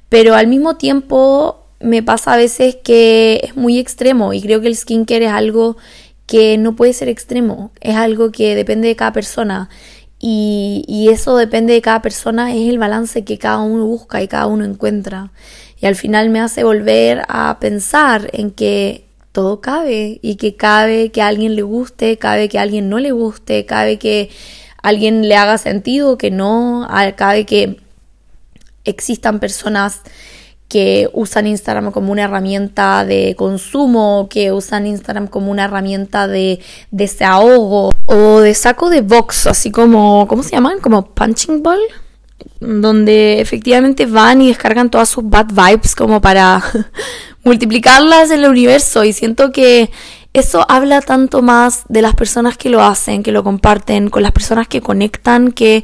pero 0.09 0.33
al 0.33 0.47
mismo 0.47 0.77
tiempo 0.77 1.67
me 1.79 2.01
pasa 2.01 2.33
a 2.33 2.37
veces 2.37 2.75
que 2.83 3.41
es 3.43 3.55
muy 3.55 3.77
extremo 3.77 4.33
y 4.33 4.41
creo 4.41 4.61
que 4.61 4.67
el 4.67 4.75
skincare 4.75 5.25
es 5.25 5.31
algo 5.31 5.77
que 6.25 6.57
no 6.57 6.75
puede 6.75 6.93
ser 6.93 7.07
extremo, 7.07 7.71
es 7.81 7.95
algo 7.95 8.31
que 8.31 8.55
depende 8.55 8.87
de 8.87 8.95
cada 8.95 9.13
persona 9.13 9.69
y, 10.19 10.83
y, 10.87 11.09
eso 11.09 11.37
depende 11.37 11.73
de 11.73 11.81
cada 11.81 12.01
persona, 12.01 12.53
es 12.53 12.69
el 12.69 12.79
balance 12.79 13.23
que 13.23 13.37
cada 13.37 13.59
uno 13.59 13.85
busca 13.85 14.21
y 14.21 14.27
cada 14.27 14.47
uno 14.47 14.65
encuentra. 14.65 15.31
Y 15.79 15.85
al 15.85 15.95
final 15.95 16.29
me 16.29 16.39
hace 16.39 16.63
volver 16.63 17.21
a 17.27 17.59
pensar 17.59 18.29
en 18.33 18.51
que 18.51 19.05
todo 19.31 19.61
cabe 19.61 20.19
y 20.23 20.35
que 20.37 20.55
cabe 20.55 21.11
que 21.11 21.21
a 21.21 21.27
alguien 21.27 21.55
le 21.55 21.61
guste, 21.61 22.17
cabe 22.17 22.49
que 22.49 22.57
a 22.57 22.63
alguien 22.63 22.89
no 22.89 22.97
le 22.97 23.11
guste, 23.11 23.67
cabe 23.67 23.99
que 23.99 24.31
a 24.81 24.87
alguien 24.87 25.27
le 25.29 25.35
haga 25.35 25.59
sentido, 25.59 26.17
que 26.17 26.31
no, 26.31 26.87
cabe 27.15 27.45
que 27.45 27.79
existan 28.83 29.39
personas 29.39 30.01
que 30.67 31.09
usan 31.13 31.47
Instagram 31.47 31.91
como 31.91 32.11
una 32.11 32.23
herramienta 32.23 33.05
de 33.05 33.35
consumo, 33.37 34.27
que 34.29 34.51
usan 34.51 34.85
Instagram 34.85 35.27
como 35.27 35.51
una 35.51 35.65
herramienta 35.65 36.27
de 36.27 36.59
desahogo 36.91 37.93
o 38.05 38.39
de 38.39 38.53
saco 38.53 38.89
de 38.89 39.01
box, 39.01 39.47
así 39.47 39.71
como, 39.71 40.27
¿cómo 40.27 40.43
se 40.43 40.51
llaman? 40.51 40.79
Como 40.79 41.05
punching 41.13 41.63
ball, 41.63 41.79
donde 42.59 43.39
efectivamente 43.39 44.05
van 44.05 44.41
y 44.41 44.49
descargan 44.49 44.89
todas 44.89 45.09
sus 45.09 45.29
bad 45.29 45.47
vibes 45.47 45.95
como 45.95 46.19
para 46.19 46.61
multiplicarlas 47.43 48.31
en 48.31 48.39
el 48.39 48.49
universo 48.49 49.03
y 49.03 49.13
siento 49.13 49.51
que 49.51 49.89
eso 50.33 50.65
habla 50.69 51.01
tanto 51.01 51.41
más 51.41 51.83
de 51.87 52.01
las 52.01 52.13
personas 52.13 52.57
que 52.57 52.69
lo 52.69 52.83
hacen, 52.83 53.23
que 53.23 53.31
lo 53.31 53.43
comparten, 53.43 54.09
con 54.09 54.21
las 54.21 54.33
personas 54.33 54.67
que 54.67 54.81
conectan, 54.81 55.51
que 55.51 55.83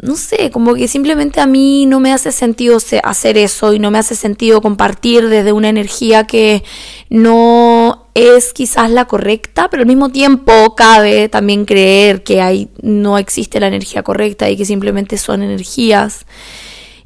no 0.00 0.14
sé, 0.14 0.50
como 0.52 0.74
que 0.74 0.86
simplemente 0.86 1.40
a 1.40 1.46
mí 1.46 1.84
no 1.86 1.98
me 1.98 2.12
hace 2.12 2.30
sentido 2.30 2.78
hacer 3.02 3.36
eso 3.36 3.72
y 3.72 3.80
no 3.80 3.90
me 3.90 3.98
hace 3.98 4.14
sentido 4.14 4.62
compartir 4.62 5.28
desde 5.28 5.50
una 5.50 5.68
energía 5.68 6.24
que 6.24 6.62
no 7.10 8.06
es 8.14 8.52
quizás 8.52 8.92
la 8.92 9.06
correcta, 9.06 9.68
pero 9.68 9.82
al 9.82 9.88
mismo 9.88 10.10
tiempo 10.10 10.76
cabe 10.76 11.28
también 11.28 11.64
creer 11.64 12.22
que 12.22 12.40
hay, 12.40 12.68
no 12.80 13.18
existe 13.18 13.58
la 13.58 13.66
energía 13.66 14.04
correcta 14.04 14.48
y 14.48 14.56
que 14.56 14.64
simplemente 14.64 15.18
son 15.18 15.42
energías. 15.42 16.26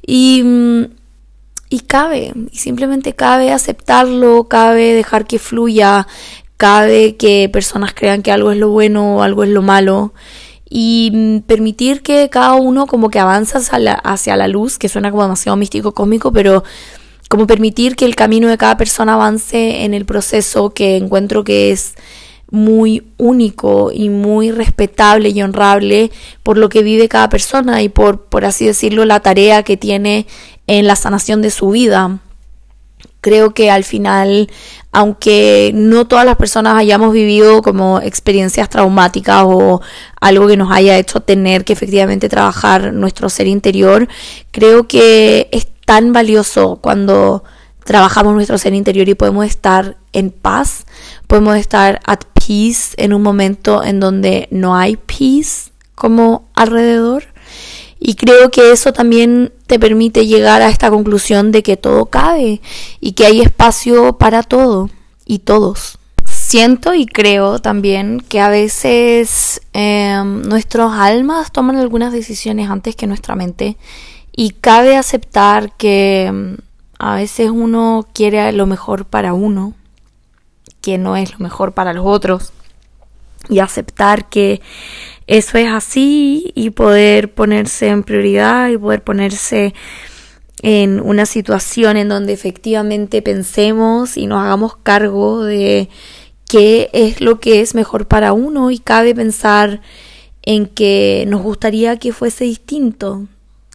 Y, 0.07 0.45
y 1.71 1.81
cabe, 1.81 2.35
y 2.51 2.59
simplemente 2.59 3.15
cabe 3.15 3.53
aceptarlo, 3.53 4.49
cabe 4.49 4.93
dejar 4.93 5.27
que 5.27 5.39
fluya, 5.39 6.07
cabe 6.59 7.17
que 7.17 7.49
personas 7.49 7.95
crean 7.95 8.23
que 8.23 8.33
algo 8.33 8.53
es 8.53 8.59
lo 8.59 8.69
bueno 8.69 9.17
o 9.17 9.23
algo 9.23 9.45
es 9.45 9.51
lo 9.51 9.63
malo 9.63 10.13
y 10.75 11.11
mm, 11.13 11.39
permitir 11.41 12.01
que 12.03 12.31
cada 12.31 12.55
uno 12.55 12.87
como 12.87 13.11
que 13.11 13.19
avanza 13.19 13.59
hacia 13.59 14.37
la, 14.37 14.49
luz, 14.49 14.79
que 14.79 14.89
suena 14.89 15.11
como 15.11 15.23
demasiado 15.23 15.57
místico, 15.57 15.93
cósmico, 15.93 16.33
pero 16.33 16.65
como 17.29 17.47
permitir 17.47 17.95
que 17.95 18.07
el 18.07 18.17
camino 18.17 18.49
de 18.49 18.57
cada 18.57 18.79
persona 18.79 19.15
avance 19.15 19.85
en 19.85 19.93
el 19.93 20.07
proceso 20.07 20.71
que 20.71 20.97
encuentro 20.97 21.45
que 21.45 21.73
es 21.73 21.95
muy 22.51 23.07
único 23.19 23.91
y 23.93 24.09
muy 24.09 24.51
respetable 24.51 25.29
y 25.29 25.43
honrable 25.43 26.11
por 26.43 26.57
lo 26.57 26.71
que 26.71 26.83
vive 26.83 27.09
cada 27.09 27.29
persona 27.29 27.83
y 27.83 27.91
por, 27.91 28.25
por 28.25 28.47
así 28.47 28.67
decirlo, 28.67 29.05
la 29.05 29.21
tarea 29.21 29.63
que 29.63 29.77
tiene 29.77 30.27
en 30.67 30.87
la 30.87 30.97
sanación 30.97 31.43
de 31.43 31.51
su 31.51 31.69
vida. 31.69 32.19
Creo 33.23 33.55
que 33.55 33.71
al 33.71 33.85
final 33.85 34.51
aunque 34.93 35.73
no 35.75 36.07
todas 36.07 36.27
las 36.27 36.37
personas 36.37 36.77
hayamos 36.77 37.15
vivido 37.15 37.63
como 37.63 38.01
experiencias 38.01 38.69
traumáticas 38.69 39.43
o 39.47 39.81
algo 40.21 40.47
que 40.47 40.59
nos 40.59 40.71
haya 40.71 40.99
hecho 40.99 41.21
tener 41.21 41.65
que 41.65 41.73
efectivamente 41.73 42.29
trabajar 42.29 42.93
nuestro 42.93 43.31
ser 43.31 43.47
interior, 43.47 44.07
creo 44.51 44.87
que 44.87 45.49
es 45.51 45.67
tan 45.87 46.13
valioso 46.13 46.79
cuando 46.83 47.43
trabajamos 47.85 48.35
nuestro 48.35 48.59
ser 48.59 48.75
interior 48.75 49.09
y 49.09 49.15
podemos 49.15 49.47
estar 49.47 49.97
en 50.13 50.31
paz, 50.31 50.85
podemos 51.27 51.57
estar 51.57 52.01
at 52.07 52.21
peace 52.35 52.95
en 52.99 53.15
un 53.15 53.23
momento 53.23 53.83
en 53.83 53.99
donde 53.99 54.47
no 54.51 54.77
hay 54.77 54.97
peace 54.97 55.71
como 55.95 56.51
alrededor. 56.55 57.32
Y 58.05 58.17
creo 58.17 58.51
que 58.51 58.73
eso 58.73 58.93
también 58.93 59.53
te 59.69 59.79
permite 59.79 60.27
llegar 60.27 60.61
a 60.61 60.71
esta 60.71 60.91
conclusión 60.91 61.53
de 61.53 61.63
que 61.63 61.77
todo 61.77 62.07
cabe 62.07 62.61
y 62.99 63.13
que 63.13 63.27
hay 63.27 63.41
espacio 63.41 64.19
para 64.19 64.43
todo 64.43 64.91
y 65.25 65.39
todos. 65.39 65.99
Siento 66.27 66.95
y 66.95 67.07
creo 67.07 67.61
también 67.61 68.19
que 68.19 68.41
a 68.41 68.49
veces 68.49 69.61
eh, 69.73 70.21
nuestras 70.25 70.91
almas 70.95 71.53
toman 71.53 71.77
algunas 71.77 72.13
decisiones 72.13 72.71
antes 72.71 72.97
que 72.97 73.07
nuestra 73.07 73.37
mente 73.37 73.77
y 74.33 74.51
cabe 74.51 74.97
aceptar 74.97 75.77
que 75.77 76.25
em, 76.25 76.57
a 76.99 77.15
veces 77.15 77.51
uno 77.51 78.09
quiere 78.13 78.51
lo 78.51 78.67
mejor 78.67 79.05
para 79.05 79.33
uno, 79.33 79.75
que 80.81 80.99
no 80.99 81.15
es 81.15 81.31
lo 81.31 81.39
mejor 81.39 81.71
para 81.71 81.93
los 81.93 82.05
otros 82.05 82.53
y 83.49 83.61
aceptar 83.61 84.29
que 84.29 84.61
eso 85.27 85.59
es 85.59 85.69
así 85.69 86.53
y 86.55 86.71
poder 86.71 87.33
ponerse 87.33 87.89
en 87.89 88.03
prioridad 88.03 88.69
y 88.71 88.79
poder 88.79 89.03
ponerse 89.03 89.75
en 90.63 91.01
una 91.01 91.27
situación 91.27 91.97
en 91.97 92.09
donde 92.09 92.33
efectivamente 92.33 93.21
pensemos 93.23 94.17
y 94.17 94.27
nos 94.27 94.43
hagamos 94.43 94.77
cargo 94.77 95.45
de 95.45 95.89
qué 96.49 96.91
es 96.93 97.21
lo 97.21 97.41
que 97.41 97.61
es 97.61 97.75
mejor 97.75 98.07
para 98.07 98.33
uno 98.33 98.71
y 98.71 98.79
cabe 98.79 99.15
pensar 99.15 99.81
en 100.43 100.67
que 100.67 101.25
nos 101.29 101.43
gustaría 101.43 101.99
que 101.99 102.13
fuese 102.13 102.45
distinto. 102.45 103.27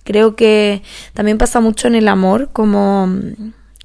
Creo 0.03 0.35
que 0.35 0.81
también 1.13 1.37
pasa 1.37 1.59
mucho 1.59 1.87
en 1.87 1.95
el 1.95 2.07
amor, 2.07 2.49
como 2.53 3.09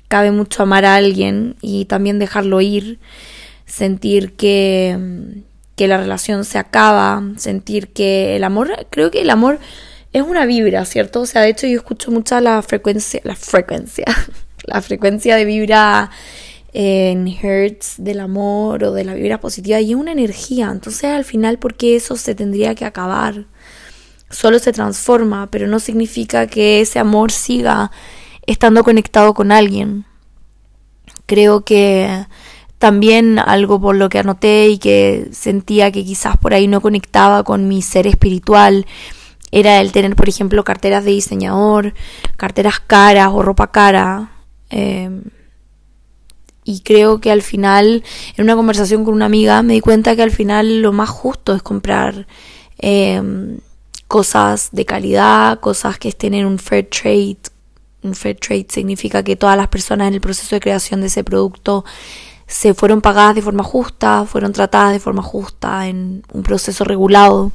cabe 0.08 0.30
mucho 0.30 0.62
amar 0.62 0.84
a 0.84 0.96
alguien 0.96 1.56
y 1.60 1.86
también 1.86 2.18
dejarlo 2.18 2.60
ir, 2.60 2.98
sentir 3.66 4.34
que 4.34 5.42
que 5.76 5.88
la 5.88 5.98
relación 5.98 6.44
se 6.44 6.58
acaba, 6.58 7.22
sentir 7.36 7.92
que 7.92 8.36
el 8.36 8.44
amor, 8.44 8.86
creo 8.90 9.10
que 9.10 9.22
el 9.22 9.30
amor 9.30 9.58
es 10.12 10.22
una 10.22 10.44
vibra, 10.44 10.84
¿cierto? 10.84 11.22
O 11.22 11.26
sea, 11.26 11.42
de 11.42 11.50
hecho 11.50 11.66
yo 11.66 11.76
escucho 11.76 12.10
mucha 12.10 12.40
la 12.40 12.60
frecuencia, 12.62 13.20
la 13.24 13.34
frecuencia, 13.34 14.04
la 14.64 14.82
frecuencia 14.82 15.36
de 15.36 15.44
vibra 15.44 16.10
en 16.74 17.28
hertz 17.28 17.96
del 17.98 18.20
amor 18.20 18.84
o 18.84 18.92
de 18.92 19.04
la 19.04 19.14
vibra 19.14 19.40
positiva 19.40 19.80
y 19.80 19.90
es 19.90 19.96
una 19.96 20.12
energía, 20.12 20.70
entonces 20.70 21.04
al 21.04 21.24
final, 21.24 21.58
¿por 21.58 21.74
qué 21.74 21.96
eso 21.96 22.16
se 22.16 22.34
tendría 22.34 22.74
que 22.74 22.84
acabar? 22.84 23.46
Solo 24.30 24.58
se 24.58 24.72
transforma, 24.72 25.50
pero 25.50 25.66
no 25.66 25.78
significa 25.78 26.46
que 26.46 26.80
ese 26.80 26.98
amor 26.98 27.30
siga 27.30 27.90
estando 28.46 28.82
conectado 28.82 29.34
con 29.34 29.52
alguien. 29.52 30.06
Creo 31.26 31.64
que 31.64 32.26
también 32.82 33.38
algo 33.38 33.80
por 33.80 33.94
lo 33.94 34.08
que 34.08 34.18
anoté 34.18 34.68
y 34.68 34.78
que 34.78 35.28
sentía 35.30 35.92
que 35.92 36.04
quizás 36.04 36.36
por 36.36 36.52
ahí 36.52 36.66
no 36.66 36.80
conectaba 36.80 37.44
con 37.44 37.68
mi 37.68 37.80
ser 37.80 38.08
espiritual 38.08 38.86
era 39.52 39.80
el 39.80 39.92
tener, 39.92 40.16
por 40.16 40.28
ejemplo, 40.28 40.64
carteras 40.64 41.04
de 41.04 41.12
diseñador, 41.12 41.94
carteras 42.36 42.80
caras 42.80 43.28
o 43.30 43.40
ropa 43.40 43.70
cara. 43.70 44.32
Em, 44.68 45.22
y 46.64 46.80
creo 46.80 47.20
que 47.20 47.30
al 47.30 47.42
final, 47.42 48.02
en 48.36 48.42
una 48.42 48.56
conversación 48.56 49.04
con 49.04 49.14
una 49.14 49.26
amiga, 49.26 49.62
me 49.62 49.74
di 49.74 49.80
cuenta 49.80 50.16
que 50.16 50.22
al 50.22 50.32
final 50.32 50.82
lo 50.82 50.90
más 50.90 51.08
justo 51.08 51.54
es 51.54 51.62
comprar 51.62 52.26
eh, 52.78 53.22
cosas 54.08 54.70
de 54.72 54.84
calidad, 54.84 55.60
cosas 55.60 56.00
que 56.00 56.08
estén 56.08 56.34
en 56.34 56.46
un 56.46 56.58
fair 56.58 56.88
trade. 56.90 57.38
Un 58.02 58.16
fair 58.16 58.36
trade 58.40 58.66
significa 58.70 59.22
que 59.22 59.36
todas 59.36 59.56
las 59.56 59.68
personas 59.68 60.08
en 60.08 60.14
el 60.14 60.20
proceso 60.20 60.56
de 60.56 60.60
creación 60.60 61.00
de 61.00 61.06
ese 61.06 61.22
producto 61.22 61.84
se 62.52 62.74
fueron 62.74 63.00
pagadas 63.00 63.34
de 63.34 63.40
forma 63.40 63.64
justa, 63.64 64.26
fueron 64.26 64.52
tratadas 64.52 64.92
de 64.92 65.00
forma 65.00 65.22
justa 65.22 65.88
en 65.88 66.22
un 66.32 66.42
proceso 66.42 66.84
regulado. 66.84 67.50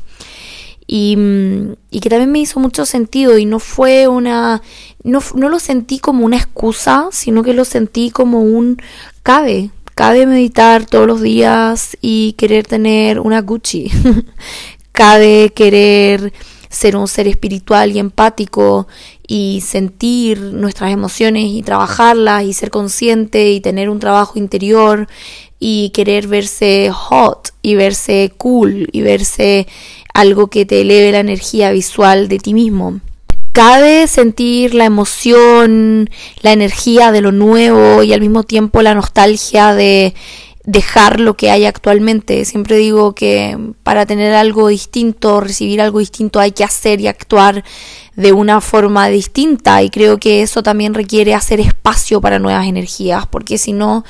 Y, 0.87 1.15
mm, 1.15 1.73
y, 1.91 1.99
que 1.99 2.09
también 2.09 2.31
me 2.31 2.39
hizo 2.39 2.59
mucho 2.59 2.83
sentido 2.85 3.37
y 3.37 3.45
no 3.45 3.59
fue 3.59 4.07
una, 4.07 4.63
no, 5.03 5.19
no 5.35 5.49
lo 5.49 5.59
sentí 5.59 5.99
como 5.99 6.25
una 6.25 6.37
excusa, 6.37 7.09
sino 7.11 7.43
que 7.43 7.53
lo 7.53 7.63
sentí 7.63 8.09
como 8.09 8.41
un 8.41 8.81
cabe, 9.21 9.69
cabe 9.93 10.25
meditar 10.25 10.85
todos 10.85 11.05
los 11.05 11.21
días 11.21 11.95
y 12.01 12.33
querer 12.33 12.65
tener 12.65 13.19
una 13.19 13.41
Gucci, 13.41 13.91
cabe 14.93 15.51
querer 15.53 16.33
ser 16.69 16.95
un 16.95 17.07
ser 17.07 17.27
espiritual 17.27 17.91
y 17.91 17.99
empático 17.99 18.87
y 19.27 19.61
sentir 19.65 20.39
nuestras 20.39 20.91
emociones 20.91 21.43
y 21.45 21.61
trabajarlas 21.61 22.45
y 22.45 22.53
ser 22.53 22.71
consciente 22.71 23.51
y 23.51 23.59
tener 23.59 23.89
un 23.89 23.99
trabajo 23.99 24.39
interior 24.39 25.07
y 25.59 25.89
querer 25.89 26.27
verse 26.27 26.89
hot 26.93 27.49
y 27.61 27.75
verse 27.75 28.31
cool 28.37 28.87
y 28.91 29.01
verse 29.01 29.67
algo 30.13 30.47
que 30.47 30.65
te 30.65 30.81
eleve 30.81 31.11
la 31.11 31.19
energía 31.19 31.71
visual 31.71 32.29
de 32.29 32.39
ti 32.39 32.53
mismo. 32.53 33.01
Cabe 33.51 34.07
sentir 34.07 34.75
la 34.75 34.85
emoción, 34.85 36.09
la 36.41 36.53
energía 36.53 37.11
de 37.11 37.21
lo 37.21 37.31
nuevo 37.31 38.03
y 38.03 38.13
al 38.13 38.21
mismo 38.21 38.43
tiempo 38.43 38.83
la 38.83 38.93
nostalgia 38.93 39.73
de 39.73 40.13
dejar 40.67 41.21
lo 41.21 41.37
que 41.37 41.49
hay 41.49 41.65
actualmente. 41.65 42.43
Siempre 42.43 42.75
digo 42.75 43.15
que 43.15 43.57
para 43.83 44.05
tener 44.05 44.33
algo 44.33 44.67
distinto, 44.67 45.39
recibir 45.39 45.81
algo 45.81 45.99
distinto, 45.99 46.41
hay 46.41 46.51
que 46.51 46.65
hacer 46.65 46.99
y 46.99 47.07
actuar 47.07 47.63
de 48.17 48.33
una 48.33 48.59
forma 48.59 49.07
distinta 49.07 49.81
y 49.81 49.89
creo 49.89 50.19
que 50.19 50.41
eso 50.41 50.63
también 50.63 50.93
requiere 50.93 51.33
hacer 51.33 51.61
espacio 51.61 52.19
para 52.19 52.37
nuevas 52.37 52.67
energías, 52.67 53.25
porque 53.27 53.57
si 53.57 53.71
no, 53.71 54.03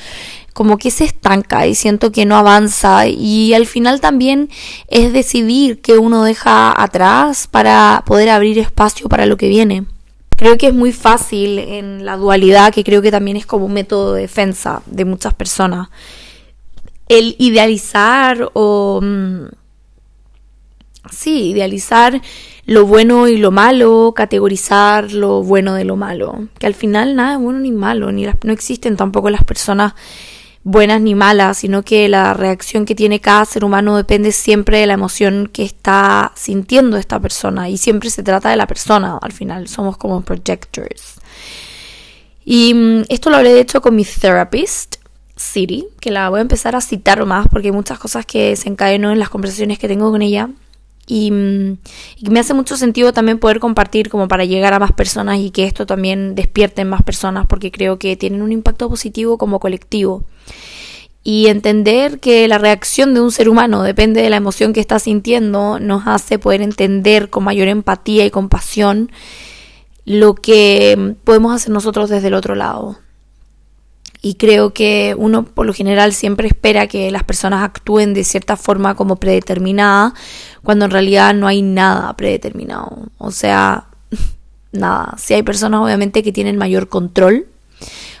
como 0.52 0.78
que 0.78 0.90
se 0.90 1.04
estanca 1.04 1.64
y 1.68 1.76
siento 1.76 2.10
que 2.10 2.26
no 2.26 2.36
avanza 2.36 3.06
y 3.06 3.54
al 3.54 3.66
final 3.66 4.00
también 4.00 4.50
es 4.88 5.12
decidir 5.12 5.80
que 5.80 5.96
uno 5.96 6.24
deja 6.24 6.74
atrás 6.82 7.46
para 7.46 8.02
poder 8.04 8.30
abrir 8.30 8.58
espacio 8.58 9.08
para 9.08 9.26
lo 9.26 9.36
que 9.36 9.48
viene. 9.48 9.84
Creo 10.36 10.58
que 10.58 10.68
es 10.68 10.74
muy 10.74 10.92
fácil 10.92 11.60
en 11.60 12.04
la 12.04 12.16
dualidad, 12.16 12.72
que 12.72 12.82
creo 12.82 13.00
que 13.00 13.12
también 13.12 13.36
es 13.36 13.46
como 13.46 13.66
un 13.66 13.74
método 13.74 14.14
de 14.14 14.22
defensa 14.22 14.82
de 14.86 15.04
muchas 15.04 15.34
personas 15.34 15.88
el 17.08 17.36
idealizar 17.38 18.50
o... 18.54 19.00
Mm, 19.02 19.46
sí, 21.10 21.50
idealizar 21.50 22.20
lo 22.66 22.84
bueno 22.86 23.28
y 23.28 23.38
lo 23.38 23.50
malo, 23.50 24.12
categorizar 24.14 25.12
lo 25.12 25.42
bueno 25.42 25.74
de 25.74 25.84
lo 25.84 25.96
malo, 25.96 26.48
que 26.58 26.66
al 26.66 26.74
final 26.74 27.16
nada 27.16 27.34
es 27.34 27.40
bueno 27.40 27.60
ni 27.60 27.72
malo, 27.72 28.12
ni 28.12 28.26
no 28.26 28.52
existen 28.52 28.96
tampoco 28.96 29.30
las 29.30 29.42
personas 29.42 29.94
buenas 30.64 31.00
ni 31.00 31.14
malas, 31.14 31.56
sino 31.56 31.82
que 31.82 32.10
la 32.10 32.34
reacción 32.34 32.84
que 32.84 32.94
tiene 32.94 33.20
cada 33.20 33.46
ser 33.46 33.64
humano 33.64 33.96
depende 33.96 34.32
siempre 34.32 34.80
de 34.80 34.86
la 34.86 34.94
emoción 34.94 35.48
que 35.50 35.62
está 35.62 36.32
sintiendo 36.36 36.98
esta 36.98 37.18
persona 37.18 37.70
y 37.70 37.78
siempre 37.78 38.10
se 38.10 38.22
trata 38.22 38.50
de 38.50 38.56
la 38.56 38.66
persona, 38.66 39.18
al 39.20 39.32
final 39.32 39.66
somos 39.66 39.96
como 39.96 40.20
projectors. 40.20 41.20
Y 42.44 42.74
mm, 42.74 43.04
esto 43.08 43.30
lo 43.30 43.36
hablé 43.36 43.58
hecho 43.58 43.80
con 43.80 43.96
mi 43.96 44.04
therapist 44.04 44.96
Siri, 45.38 45.86
que 46.00 46.10
la 46.10 46.28
voy 46.28 46.38
a 46.38 46.42
empezar 46.42 46.76
a 46.76 46.80
citar 46.80 47.24
más 47.24 47.48
porque 47.48 47.68
hay 47.68 47.72
muchas 47.72 47.98
cosas 47.98 48.26
que 48.26 48.56
se 48.56 48.68
encadenó 48.68 49.12
en 49.12 49.18
las 49.18 49.30
conversaciones 49.30 49.78
que 49.78 49.88
tengo 49.88 50.10
con 50.10 50.20
ella 50.20 50.50
y, 51.06 51.30
mm, 51.30 51.78
y, 52.18 52.30
me 52.30 52.40
hace 52.40 52.52
mucho 52.54 52.76
sentido 52.76 53.12
también 53.12 53.38
poder 53.38 53.60
compartir 53.60 54.10
como 54.10 54.28
para 54.28 54.44
llegar 54.44 54.74
a 54.74 54.78
más 54.78 54.92
personas 54.92 55.38
y 55.38 55.50
que 55.50 55.64
esto 55.64 55.86
también 55.86 56.34
despierte 56.34 56.82
en 56.82 56.90
más 56.90 57.02
personas 57.02 57.46
porque 57.46 57.72
creo 57.72 57.98
que 57.98 58.16
tienen 58.16 58.42
un 58.42 58.52
impacto 58.52 58.88
positivo 58.88 59.38
como 59.38 59.58
colectivo. 59.58 60.24
Y 61.24 61.48
entender 61.48 62.20
que 62.20 62.46
la 62.48 62.58
reacción 62.58 63.14
de 63.14 63.20
un 63.20 63.32
ser 63.32 63.48
humano 63.48 63.82
depende 63.82 64.22
de 64.22 64.30
la 64.30 64.36
emoción 64.36 64.72
que 64.72 64.80
está 64.80 64.98
sintiendo 64.98 65.78
nos 65.78 66.06
hace 66.06 66.38
poder 66.38 66.62
entender 66.62 67.30
con 67.30 67.44
mayor 67.44 67.68
empatía 67.68 68.24
y 68.24 68.30
compasión 68.30 69.10
lo 70.04 70.34
que 70.34 71.16
podemos 71.24 71.54
hacer 71.54 71.70
nosotros 71.70 72.08
desde 72.08 72.28
el 72.28 72.34
otro 72.34 72.54
lado. 72.54 72.98
Y 74.28 74.34
creo 74.34 74.74
que 74.74 75.14
uno 75.16 75.42
por 75.42 75.64
lo 75.64 75.72
general 75.72 76.12
siempre 76.12 76.48
espera 76.48 76.86
que 76.86 77.10
las 77.10 77.24
personas 77.24 77.64
actúen 77.64 78.12
de 78.12 78.24
cierta 78.24 78.58
forma 78.58 78.94
como 78.94 79.16
predeterminada, 79.16 80.12
cuando 80.62 80.84
en 80.84 80.90
realidad 80.90 81.32
no 81.32 81.46
hay 81.46 81.62
nada 81.62 82.14
predeterminado. 82.14 83.08
O 83.16 83.30
sea, 83.30 83.86
nada. 84.72 85.14
Si 85.16 85.32
hay 85.32 85.42
personas 85.42 85.80
obviamente 85.80 86.22
que 86.22 86.30
tienen 86.30 86.58
mayor 86.58 86.90
control, 86.90 87.46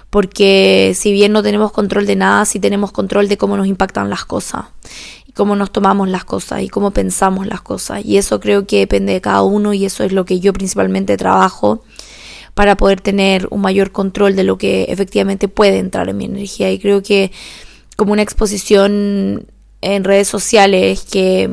porque 0.08 0.94
si 0.96 1.12
bien 1.12 1.32
no 1.32 1.42
tenemos 1.42 1.72
control 1.72 2.06
de 2.06 2.16
nada, 2.16 2.46
sí 2.46 2.58
tenemos 2.58 2.90
control 2.90 3.28
de 3.28 3.36
cómo 3.36 3.58
nos 3.58 3.66
impactan 3.66 4.08
las 4.08 4.24
cosas, 4.24 4.64
y 5.26 5.32
cómo 5.32 5.56
nos 5.56 5.70
tomamos 5.72 6.08
las 6.08 6.24
cosas, 6.24 6.62
y 6.62 6.70
cómo 6.70 6.90
pensamos 6.90 7.46
las 7.46 7.60
cosas. 7.60 8.02
Y 8.02 8.16
eso 8.16 8.40
creo 8.40 8.66
que 8.66 8.78
depende 8.78 9.12
de 9.12 9.20
cada 9.20 9.42
uno, 9.42 9.74
y 9.74 9.84
eso 9.84 10.04
es 10.04 10.12
lo 10.12 10.24
que 10.24 10.40
yo 10.40 10.54
principalmente 10.54 11.18
trabajo 11.18 11.84
para 12.58 12.76
poder 12.76 13.00
tener 13.00 13.46
un 13.52 13.60
mayor 13.60 13.92
control 13.92 14.34
de 14.34 14.42
lo 14.42 14.58
que 14.58 14.86
efectivamente 14.88 15.46
puede 15.46 15.78
entrar 15.78 16.08
en 16.08 16.16
mi 16.16 16.24
energía. 16.24 16.72
Y 16.72 16.80
creo 16.80 17.04
que 17.04 17.30
como 17.94 18.12
una 18.12 18.22
exposición 18.22 19.46
en 19.80 20.02
redes 20.02 20.26
sociales 20.26 21.04
que, 21.08 21.48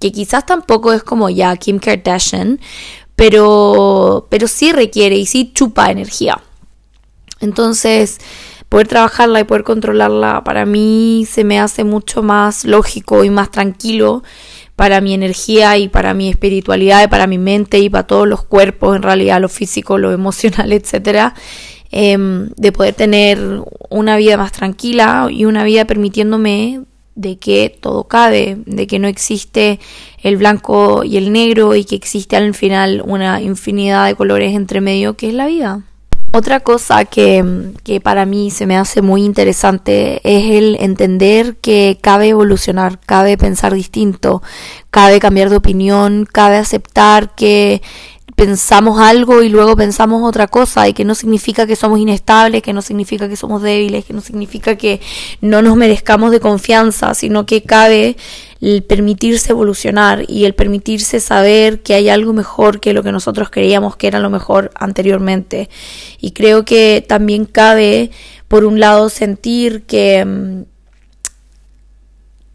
que 0.00 0.10
quizás 0.10 0.46
tampoco 0.46 0.92
es 0.92 1.04
como 1.04 1.30
ya 1.30 1.56
Kim 1.58 1.78
Kardashian, 1.78 2.58
pero, 3.14 4.26
pero 4.30 4.48
sí 4.48 4.72
requiere 4.72 5.14
y 5.14 5.26
sí 5.26 5.52
chupa 5.54 5.92
energía. 5.92 6.42
Entonces, 7.38 8.18
poder 8.68 8.88
trabajarla 8.88 9.38
y 9.38 9.44
poder 9.44 9.62
controlarla 9.62 10.42
para 10.42 10.66
mí 10.66 11.24
se 11.30 11.44
me 11.44 11.60
hace 11.60 11.84
mucho 11.84 12.20
más 12.20 12.64
lógico 12.64 13.22
y 13.22 13.30
más 13.30 13.52
tranquilo 13.52 14.24
para 14.76 15.00
mi 15.00 15.14
energía 15.14 15.78
y 15.78 15.88
para 15.88 16.14
mi 16.14 16.28
espiritualidad 16.28 17.04
y 17.04 17.08
para 17.08 17.26
mi 17.26 17.38
mente 17.38 17.78
y 17.78 17.88
para 17.88 18.06
todos 18.06 18.26
los 18.26 18.44
cuerpos, 18.44 18.96
en 18.96 19.02
realidad 19.02 19.40
lo 19.40 19.48
físico, 19.48 19.98
lo 19.98 20.12
emocional, 20.20 20.72
etcétera, 20.72 21.34
em, 21.90 22.48
de 22.56 22.72
poder 22.72 22.94
tener 22.94 23.38
una 23.90 24.16
vida 24.16 24.36
más 24.36 24.52
tranquila 24.52 25.28
y 25.30 25.44
una 25.44 25.64
vida 25.64 25.84
permitiéndome 25.84 26.82
de 27.14 27.36
que 27.38 27.76
todo 27.80 28.04
cabe, 28.04 28.58
de 28.66 28.86
que 28.88 28.98
no 28.98 29.06
existe 29.06 29.78
el 30.22 30.36
blanco 30.36 31.04
y 31.04 31.16
el 31.16 31.32
negro 31.32 31.76
y 31.76 31.84
que 31.84 31.94
existe 31.94 32.36
al 32.36 32.54
final 32.54 33.02
una 33.04 33.40
infinidad 33.40 34.06
de 34.06 34.16
colores 34.16 34.54
entre 34.54 34.80
medio 34.80 35.14
que 35.14 35.28
es 35.28 35.34
la 35.34 35.46
vida. 35.46 35.84
Otra 36.36 36.58
cosa 36.58 37.04
que, 37.04 37.44
que, 37.84 38.00
para 38.00 38.26
mí 38.26 38.50
se 38.50 38.66
me 38.66 38.76
hace 38.76 39.02
muy 39.02 39.24
interesante 39.24 40.20
es 40.24 40.50
el 40.50 40.76
entender 40.80 41.58
que 41.58 42.00
cabe 42.02 42.30
evolucionar, 42.30 42.98
cabe 42.98 43.38
pensar 43.38 43.72
distinto, 43.72 44.42
cabe 44.90 45.20
cambiar 45.20 45.48
de 45.48 45.58
opinión, 45.58 46.26
cabe 46.26 46.56
aceptar 46.56 47.36
que 47.36 47.82
pensamos 48.34 48.98
algo 48.98 49.42
y 49.42 49.48
luego 49.48 49.76
pensamos 49.76 50.26
otra 50.26 50.48
cosa 50.48 50.88
y 50.88 50.92
que 50.92 51.04
no 51.04 51.14
significa 51.14 51.66
que 51.66 51.76
somos 51.76 52.00
inestables, 52.00 52.62
que 52.62 52.72
no 52.72 52.82
significa 52.82 53.28
que 53.28 53.36
somos 53.36 53.62
débiles, 53.62 54.04
que 54.04 54.12
no 54.12 54.20
significa 54.20 54.76
que 54.76 55.00
no 55.40 55.62
nos 55.62 55.76
merezcamos 55.76 56.32
de 56.32 56.40
confianza, 56.40 57.14
sino 57.14 57.46
que 57.46 57.62
cabe 57.62 58.16
el 58.60 58.82
permitirse 58.82 59.52
evolucionar 59.52 60.24
y 60.26 60.46
el 60.46 60.54
permitirse 60.54 61.20
saber 61.20 61.82
que 61.82 61.94
hay 61.94 62.08
algo 62.08 62.32
mejor 62.32 62.80
que 62.80 62.92
lo 62.92 63.02
que 63.02 63.12
nosotros 63.12 63.50
creíamos 63.50 63.96
que 63.96 64.08
era 64.08 64.18
lo 64.18 64.30
mejor 64.30 64.72
anteriormente. 64.74 65.68
Y 66.20 66.32
creo 66.32 66.64
que 66.64 67.04
también 67.06 67.44
cabe, 67.44 68.10
por 68.48 68.64
un 68.64 68.80
lado, 68.80 69.10
sentir 69.10 69.84
que, 69.84 70.24
mm, 70.24 70.62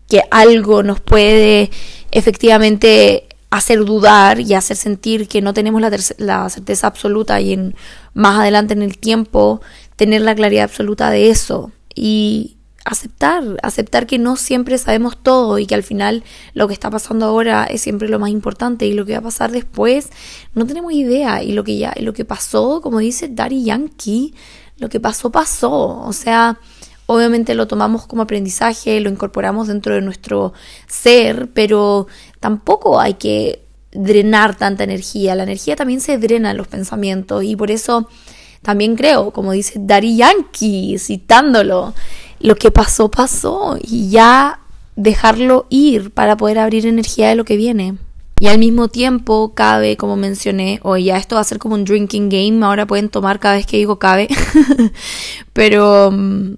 que 0.10 0.24
algo 0.32 0.84
nos 0.84 1.00
puede 1.00 1.70
efectivamente 2.12 3.29
hacer 3.50 3.84
dudar 3.84 4.40
y 4.40 4.54
hacer 4.54 4.78
sentir 4.78 5.28
que 5.28 5.42
no 5.42 5.54
tenemos 5.54 5.82
la, 5.82 5.92
la, 6.18 6.50
certeza 6.50 6.88
absoluta 6.88 7.42
y 7.42 7.54
en 7.54 7.76
más 8.14 8.40
adelante 8.40 8.74
en 8.74 8.84
el 8.84 8.98
tiempo 8.98 9.62
tener 9.96 10.22
la 10.22 10.36
claridad 10.36 10.66
absoluta 10.66 11.10
de 11.10 11.30
eso 11.30 11.72
y 11.96 12.58
aceptar, 12.86 13.44
aceptar 13.62 14.08
que 14.08 14.18
no 14.18 14.36
siempre 14.36 14.78
sabemos 14.78 15.18
todo 15.22 15.60
y 15.60 15.66
que 15.66 15.76
al 15.76 15.84
final 15.84 16.24
lo 16.54 16.68
que 16.68 16.74
está 16.74 16.90
pasando 16.90 17.26
ahora 17.26 17.66
es 17.66 17.82
siempre 17.82 18.10
lo 18.10 18.20
más 18.20 18.30
importante 18.30 18.86
y 18.86 18.94
lo 18.94 19.06
que 19.06 19.14
va 19.14 19.20
a 19.20 19.24
pasar 19.24 19.52
después 19.52 20.10
no 20.54 20.66
tenemos 20.66 20.94
idea. 20.94 21.44
Y 21.44 21.54
lo 21.54 21.64
que 21.64 21.78
ya 21.78 21.94
lo 22.00 22.14
que 22.14 22.26
pasó, 22.26 22.82
como 22.82 23.00
dice 23.00 23.30
Daddy 23.30 23.64
Yankee, 23.64 24.34
lo 24.78 24.90
que 24.90 25.00
pasó 25.00 25.32
pasó, 25.32 26.00
o 26.02 26.14
sea, 26.14 26.60
obviamente 27.06 27.56
lo 27.56 27.68
tomamos 27.68 28.08
como 28.08 28.22
aprendizaje, 28.22 29.00
lo 29.02 29.10
incorporamos 29.10 29.68
dentro 29.68 29.96
de 29.96 30.02
nuestro 30.02 30.54
ser, 30.88 31.50
pero 31.54 32.08
tampoco 32.40 33.00
hay 33.00 33.16
que 33.16 33.64
drenar 33.92 34.56
tanta 34.56 34.84
energía. 34.84 35.36
La 35.36 35.44
energía 35.44 35.76
también 35.76 36.02
se 36.02 36.18
drena 36.18 36.52
en 36.52 36.58
los 36.58 36.68
pensamientos 36.68 37.44
y 37.44 37.56
por 37.56 37.72
eso 37.72 38.08
también 38.62 38.96
creo, 38.96 39.32
como 39.32 39.52
dice 39.52 39.80
Dari 39.80 40.18
Yankee, 40.18 40.98
citándolo, 41.00 41.94
lo 42.40 42.56
que 42.56 42.72
pasó, 42.72 43.10
pasó 43.10 43.78
y 43.82 44.10
ya 44.10 44.60
dejarlo 44.96 45.66
ir 45.70 46.12
para 46.12 46.36
poder 46.36 46.60
abrir 46.60 46.86
energía 46.86 47.30
de 47.30 47.36
lo 47.36 47.46
que 47.46 47.58
viene. 47.58 47.98
Y 48.42 48.48
al 48.48 48.58
mismo 48.58 48.88
tiempo 48.88 49.54
cabe, 49.54 49.98
como 49.98 50.16
mencioné, 50.16 50.80
o 50.84 50.96
ya 50.96 51.18
esto 51.18 51.36
va 51.36 51.42
a 51.42 51.46
ser 51.46 51.60
como 51.60 51.76
un 51.76 51.84
drinking 51.84 52.30
game, 52.30 52.66
ahora 52.66 52.86
pueden 52.86 53.10
tomar 53.10 53.40
cada 53.40 53.56
vez 53.56 53.66
que 53.66 53.78
digo 53.78 54.00
cabe, 54.00 54.30
pero 55.54 56.10
mm, 56.12 56.54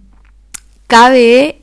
cabe 0.85 1.60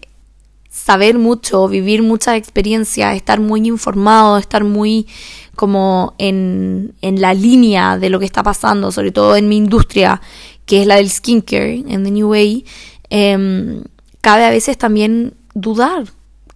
saber 0.88 1.18
mucho, 1.18 1.68
vivir 1.68 2.02
mucha 2.02 2.34
experiencia, 2.34 3.14
estar 3.14 3.40
muy 3.40 3.68
informado, 3.68 4.38
estar 4.38 4.64
muy 4.64 5.06
como 5.54 6.14
en, 6.16 6.94
en 7.02 7.20
la 7.20 7.34
línea 7.34 7.98
de 7.98 8.08
lo 8.08 8.18
que 8.18 8.24
está 8.24 8.42
pasando, 8.42 8.90
sobre 8.90 9.12
todo 9.12 9.36
en 9.36 9.50
mi 9.50 9.58
industria, 9.58 10.22
que 10.64 10.80
es 10.80 10.86
la 10.86 10.96
del 10.96 11.10
skincare, 11.10 11.84
en 11.86 12.04
The 12.04 12.10
New 12.10 12.30
Way, 12.30 12.64
em, 13.10 13.82
cabe 14.22 14.46
a 14.46 14.50
veces 14.50 14.78
también 14.78 15.34
dudar, 15.52 16.04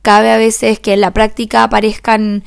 cabe 0.01 0.31
a 0.31 0.38
veces 0.38 0.79
que 0.79 0.95
en 0.95 1.03
la 1.03 1.11
práctica 1.11 1.64
aparezcan 1.64 2.42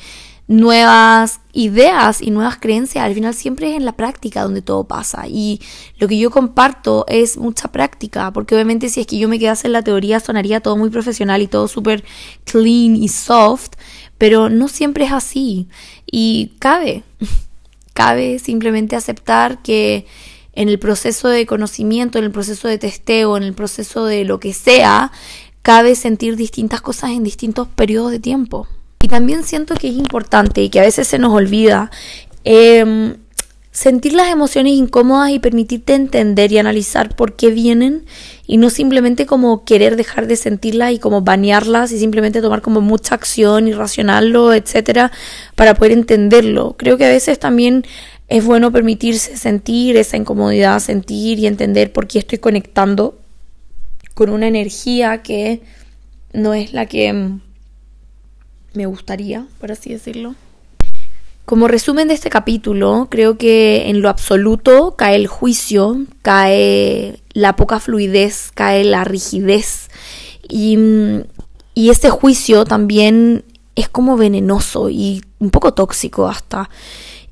nuevas 0.47 1.39
ideas 1.53 2.21
y 2.21 2.31
nuevas 2.31 2.57
creencias. 2.57 3.03
Al 3.03 3.13
final 3.13 3.33
siempre 3.33 3.71
es 3.71 3.77
en 3.77 3.85
la 3.85 3.93
práctica 3.93 4.43
donde 4.43 4.61
todo 4.61 4.83
pasa. 4.83 5.27
Y 5.27 5.61
lo 5.97 6.07
que 6.07 6.17
yo 6.17 6.29
comparto 6.29 7.05
es 7.07 7.37
mucha 7.37 7.71
práctica, 7.71 8.31
porque 8.31 8.55
obviamente 8.55 8.89
si 8.89 9.01
es 9.01 9.07
que 9.07 9.17
yo 9.17 9.27
me 9.27 9.39
quedase 9.39 9.67
en 9.67 9.73
la 9.73 9.81
teoría 9.81 10.19
sonaría 10.19 10.59
todo 10.59 10.77
muy 10.77 10.89
profesional 10.89 11.41
y 11.41 11.47
todo 11.47 11.67
súper 11.67 12.03
clean 12.43 12.95
y 12.95 13.07
soft, 13.07 13.71
pero 14.17 14.49
no 14.49 14.67
siempre 14.67 15.05
es 15.05 15.11
así. 15.11 15.67
Y 16.05 16.53
cabe, 16.59 17.03
cabe 17.93 18.39
simplemente 18.39 18.95
aceptar 18.95 19.61
que 19.61 20.05
en 20.53 20.69
el 20.69 20.79
proceso 20.79 21.27
de 21.27 21.45
conocimiento, 21.45 22.17
en 22.17 22.25
el 22.25 22.31
proceso 22.31 22.67
de 22.67 22.77
testeo, 22.77 23.35
en 23.35 23.43
el 23.43 23.53
proceso 23.53 24.05
de 24.05 24.23
lo 24.23 24.39
que 24.39 24.53
sea, 24.53 25.11
cabe 25.63 25.95
sentir 25.95 26.37
distintas 26.37 26.81
cosas 26.81 27.09
en 27.09 27.23
distintos 27.23 27.67
periodos 27.67 28.11
de 28.11 28.19
tiempo. 28.19 28.67
Y 29.01 29.07
también 29.07 29.43
siento 29.43 29.75
que 29.75 29.89
es 29.89 29.95
importante 29.95 30.61
y 30.61 30.69
que 30.69 30.79
a 30.79 30.83
veces 30.83 31.07
se 31.07 31.19
nos 31.19 31.33
olvida 31.33 31.91
em, 32.43 33.15
sentir 33.75 34.13
las 34.13 34.31
emociones 34.31 34.73
incómodas 34.73 35.31
y 35.31 35.39
permitirte 35.39 35.95
entender 35.95 36.51
y 36.51 36.57
analizar 36.57 37.13
por 37.13 37.35
qué 37.35 37.49
vienen 37.49 38.05
y 38.47 38.55
no 38.55 38.69
simplemente 38.69 39.25
como 39.25 39.65
querer 39.65 39.97
dejar 39.97 40.27
de 40.27 40.37
sentirlas 40.37 40.93
y 40.93 40.99
como 40.99 41.21
banearlas 41.21 41.91
y 41.91 41.99
simplemente 41.99 42.41
tomar 42.41 42.61
como 42.61 42.79
mucha 42.79 43.15
acción 43.15 43.67
y 43.67 43.73
racionarlo, 43.73 44.53
etcétera, 44.53 45.11
para 45.55 45.73
poder 45.73 45.91
entenderlo. 45.91 46.75
Creo 46.77 46.97
que 46.97 47.05
a 47.05 47.09
veces 47.09 47.37
también 47.37 47.85
es 48.29 48.45
bueno 48.45 48.71
permitirse 48.71 49.35
sentir 49.35 49.97
esa 49.97 50.15
incomodidad, 50.15 50.79
sentir 50.79 51.39
y 51.39 51.45
entender 51.45 51.91
por 51.91 52.07
qué 52.07 52.19
estoy 52.19 52.37
conectando 52.37 53.19
con 54.13 54.29
una 54.29 54.47
energía 54.47 55.21
que 55.21 55.61
no 56.31 56.53
es 56.53 56.71
la 56.71 56.85
que 56.85 57.07
em, 57.07 57.41
me 58.75 58.85
gustaría, 58.85 59.45
por 59.59 59.71
así 59.71 59.91
decirlo. 59.91 60.35
Como 61.45 61.67
resumen 61.67 62.07
de 62.07 62.15
este 62.15 62.29
capítulo, 62.29 63.07
creo 63.11 63.37
que 63.37 63.89
en 63.89 64.01
lo 64.01 64.09
absoluto 64.09 64.95
cae 64.97 65.15
el 65.15 65.27
juicio, 65.27 66.05
cae 66.23 67.19
la 67.33 67.55
poca 67.55 67.79
fluidez, 67.79 68.51
cae 68.53 68.83
la 68.83 69.03
rigidez 69.03 69.89
y, 70.49 70.77
y 71.75 71.91
este 71.91 72.09
juicio 72.09 72.65
también 72.65 73.43
es 73.75 73.89
como 73.89 74.17
venenoso 74.17 74.89
y 74.89 75.23
un 75.39 75.51
poco 75.51 75.73
tóxico 75.73 76.27
hasta. 76.27 76.69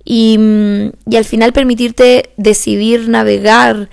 Y 0.06 0.38
al 1.16 1.26
final 1.26 1.54
permitirte 1.54 2.32
decidir 2.38 3.10
navegar 3.10 3.90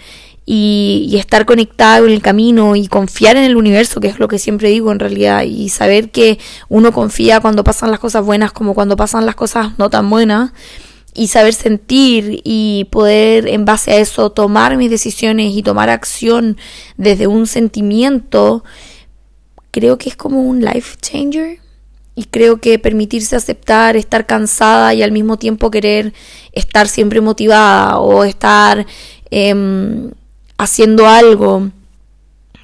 y, 0.47 1.17
estar 1.19 1.47
conectado 1.47 2.07
en 2.07 2.13
el 2.13 2.23
camino 2.23 2.77
y 2.77 2.89
confiar 2.89 3.37
en 3.37 3.45
el 3.45 3.57
universo, 3.57 4.01
que 4.01 4.09
es 4.09 4.19
lo 4.19 4.29
que 4.29 4.39
siempre 4.39 4.69
digo 4.69 4.91
en 4.93 4.99
realidad, 4.99 5.43
y 5.43 5.69
saber 5.69 6.11
que 6.11 6.39
uno 6.69 6.93
confía 6.93 7.41
cuando 7.41 7.65
pasan 7.65 7.91
las 7.91 8.01
cosas 8.01 8.25
buenas 8.25 8.53
como 8.53 8.75
cuando 8.75 8.97
pasan 8.97 9.27
las 9.27 9.35
cosas 9.35 9.79
no 9.79 9.91
tan 9.91 10.09
buenas, 10.11 10.53
y 11.15 11.29
saber 11.29 11.55
sentir 11.55 12.41
y 12.45 12.87
poder 12.91 13.49
en 13.49 13.65
base 13.65 13.93
a 13.93 13.97
eso 13.97 14.31
tomar 14.31 14.77
mis 14.77 14.91
decisiones 14.91 15.53
y 15.55 15.63
tomar 15.63 15.91
acción 15.91 16.57
desde 16.97 17.27
un 17.27 17.47
sentimiento, 17.47 18.65
creo 19.71 19.99
que 19.99 20.09
es 20.09 20.17
como 20.17 20.43
un 20.43 20.65
life 20.65 20.97
changer. 21.01 21.59
Y 22.17 22.25
creo 22.25 22.61
que 22.61 22.79
permitirse 22.79 23.35
aceptar, 23.35 23.97
estar 23.97 24.27
cansada 24.27 24.93
y 24.93 25.03
al 25.03 25.11
mismo 25.11 25.39
tiempo 25.39 25.71
querer 25.71 26.13
estar 26.53 26.87
siempre 26.87 27.21
motivada 27.21 27.99
o 27.99 28.25
estar 28.25 28.85
eh, 29.31 30.11
haciendo 30.63 31.09
algo 31.09 31.71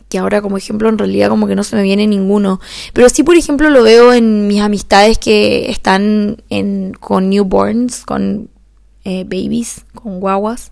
que 0.09 0.19
ahora 0.19 0.41
como 0.41 0.57
ejemplo 0.57 0.89
en 0.89 0.99
realidad 0.99 1.29
como 1.29 1.49
que 1.49 1.57
no 1.57 1.65
se 1.65 1.77
me 1.77 1.83
viene 1.83 2.07
ninguno. 2.07 2.61
Pero 2.93 3.09
sí, 3.09 3.23
por 3.23 3.37
ejemplo, 3.37 3.71
lo 3.71 3.83
veo 3.83 4.13
en 4.13 4.47
mis 4.47 4.61
amistades 4.61 5.19
que 5.19 5.71
están 5.71 6.43
en, 6.49 6.93
con 6.93 7.31
newborns, 7.31 8.05
con 8.05 8.49
eh, 9.05 9.25
babies, 9.25 9.85
con 9.95 10.21
guaguas. 10.21 10.71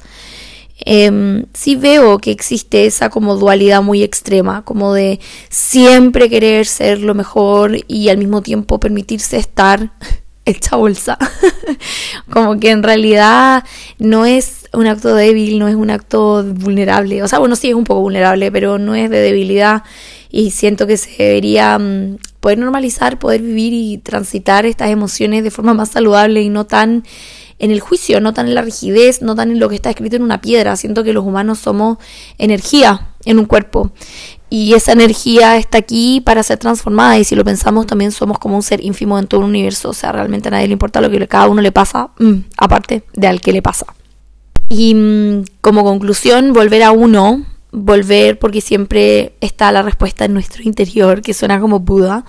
Eh, 0.87 1.45
sí 1.53 1.77
veo 1.77 2.19
que 2.19 2.31
existe 2.31 2.87
esa 2.87 3.09
como 3.09 3.37
dualidad 3.37 3.83
muy 3.83 4.03
extrema, 4.03 4.63
como 4.63 4.93
de 4.93 5.19
siempre 5.49 6.29
querer 6.29 6.67
ser 6.67 7.01
lo 7.01 7.15
mejor 7.15 7.79
y 7.89 8.09
al 8.09 8.19
mismo 8.19 8.43
tiempo 8.43 8.79
permitirse 8.79 9.37
estar 9.37 9.93
hecha 10.45 10.77
bolsa. 10.77 11.19
como 12.31 12.59
que 12.59 12.71
en 12.71 12.83
realidad 12.83 13.65
no 13.99 14.27
es 14.27 14.69
un 14.73 14.87
acto 14.87 15.15
débil, 15.15 15.59
no 15.59 15.69
es 15.69 15.75
un 15.75 15.91
acto 15.91 16.45
vulnerable. 16.45 17.23
O 17.23 17.29
sea, 17.29 17.39
bueno, 17.39 17.57
sí 17.57 17.69
es 17.69 17.75
un 17.75 17.85
poco 17.85 18.01
vulnerable, 18.01 18.51
pero 18.53 18.79
no 18.79 18.95
es 18.95 19.11
de 19.11 19.19
debilidad. 19.19 19.83
Y 20.31 20.51
siento 20.51 20.87
que 20.87 20.97
se 20.97 21.23
debería 21.23 21.79
mm, 21.79 22.19
poder 22.41 22.59
normalizar, 22.59 23.19
poder 23.19 23.43
vivir 23.43 23.73
y 23.73 23.99
transitar 23.99 24.67
estas 24.67 24.91
emociones 24.91 25.45
de 25.45 25.51
forma 25.51 25.75
más 25.75 25.91
saludable 25.91 26.43
y 26.43 26.49
no 26.49 26.67
tan 26.67 27.05
en 27.61 27.71
el 27.71 27.81
juicio, 27.81 28.21
no 28.21 28.35
tan 28.35 28.49
en 28.49 28.55
la 28.57 28.63
rigidez, 28.63 29.23
no 29.23 29.37
tan 29.37 29.53
en 29.53 29.61
lo 29.61 29.69
que 29.69 29.77
está 29.77 29.91
escrito 29.91 30.17
en 30.17 30.23
una 30.23 30.41
piedra. 30.41 30.77
Siento 30.77 31.05
que 31.05 31.13
los 31.13 31.25
humanos 31.25 31.61
somos 31.61 31.99
energía 32.37 33.15
en 33.25 33.39
un 33.39 33.47
cuerpo 33.47 33.93
y 34.55 34.73
esa 34.75 34.93
energía 34.93 35.57
está 35.57 35.79
aquí 35.79 36.21
para 36.21 36.45
ser 36.45 36.59
transformada 36.59 37.19
y 37.19 37.25
si 37.25 37.35
lo 37.35 37.43
pensamos 37.43 37.89
también 37.89 38.13
somos 38.13 38.39
como 38.39 38.55
un 38.55 38.63
ser 38.63 38.85
ínfimo 38.85 39.19
en 39.19 39.27
todo 39.27 39.41
el 39.41 39.49
universo, 39.49 39.89
o 39.89 39.93
sea, 39.93 40.13
realmente 40.13 40.47
a 40.47 40.53
nadie 40.53 40.69
le 40.69 40.75
importa 40.75 41.01
lo 41.01 41.11
que 41.11 41.21
a 41.21 41.27
cada 41.27 41.49
uno 41.49 41.61
le 41.61 41.73
pasa, 41.73 42.11
mm, 42.21 42.35
aparte 42.57 43.03
de 43.15 43.27
al 43.27 43.41
que 43.41 43.53
le 43.53 43.63
pasa. 43.63 43.87
Y 44.69 44.95
mm, 44.95 45.45
como 45.61 45.83
conclusión, 45.83 46.53
volver 46.53 46.85
a 46.85 46.93
uno, 46.93 47.45
volver 47.73 48.39
porque 48.39 48.61
siempre 48.61 49.35
está 49.41 49.73
la 49.73 49.83
respuesta 49.83 50.25
en 50.25 50.35
nuestro 50.35 50.63
interior, 50.63 51.21
que 51.21 51.35
suena 51.35 51.59
como 51.59 51.81
Buda, 51.81 52.25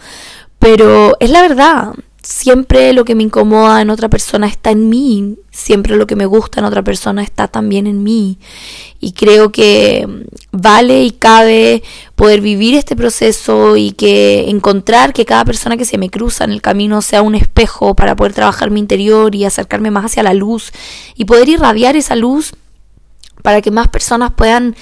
pero 0.58 1.18
es 1.20 1.30
la 1.30 1.44
verdad, 1.44 1.94
siempre 2.26 2.92
lo 2.94 3.06
que 3.06 3.14
me 3.14 3.22
incomoda 3.22 3.82
en 3.82 3.92
otra 3.92 4.10
persona 4.10 4.48
está 4.48 4.72
en 4.72 4.90
mí, 4.90 5.36
siempre 5.52 5.96
lo 5.96 6.08
que 6.08 6.16
me 6.16 6.26
gusta 6.26 6.60
en 6.60 6.66
otra 6.66 6.82
persona 6.82 7.22
está 7.22 7.48
también 7.48 7.86
en 7.86 8.02
mí. 8.02 8.40
Y 9.00 9.12
creo 9.12 9.52
que 9.52 10.08
vale 10.52 11.04
y 11.04 11.12
cabe 11.12 11.84
poder 12.16 12.42
vivir 12.42 12.74
este 12.74 12.96
proceso 12.96 13.78
y 13.78 13.92
que 13.92 14.50
encontrar 14.50 15.14
que 15.14 15.26
cada 15.26 15.46
persona 15.46 15.78
que 15.78 15.86
se 15.86 16.00
me 16.00 16.10
cruza 16.10 16.46
en 16.46 16.52
el 16.52 16.64
camino 16.64 17.04
sea 17.04 17.22
un 17.22 17.36
espejo 17.36 17.96
para 17.96 18.16
poder 18.16 18.34
trabajar 18.34 18.72
mi 18.72 18.80
interior 18.80 19.36
y 19.36 19.46
acercarme 19.46 19.92
más 19.92 20.06
hacia 20.06 20.24
la 20.24 20.34
luz 20.34 20.72
y 21.16 21.26
poder 21.26 21.48
irradiar 21.48 21.96
esa 21.96 22.16
luz 22.16 22.54
para 23.44 23.62
que 23.62 23.70
más 23.70 23.88
personas 23.90 24.32
puedan 24.36 24.76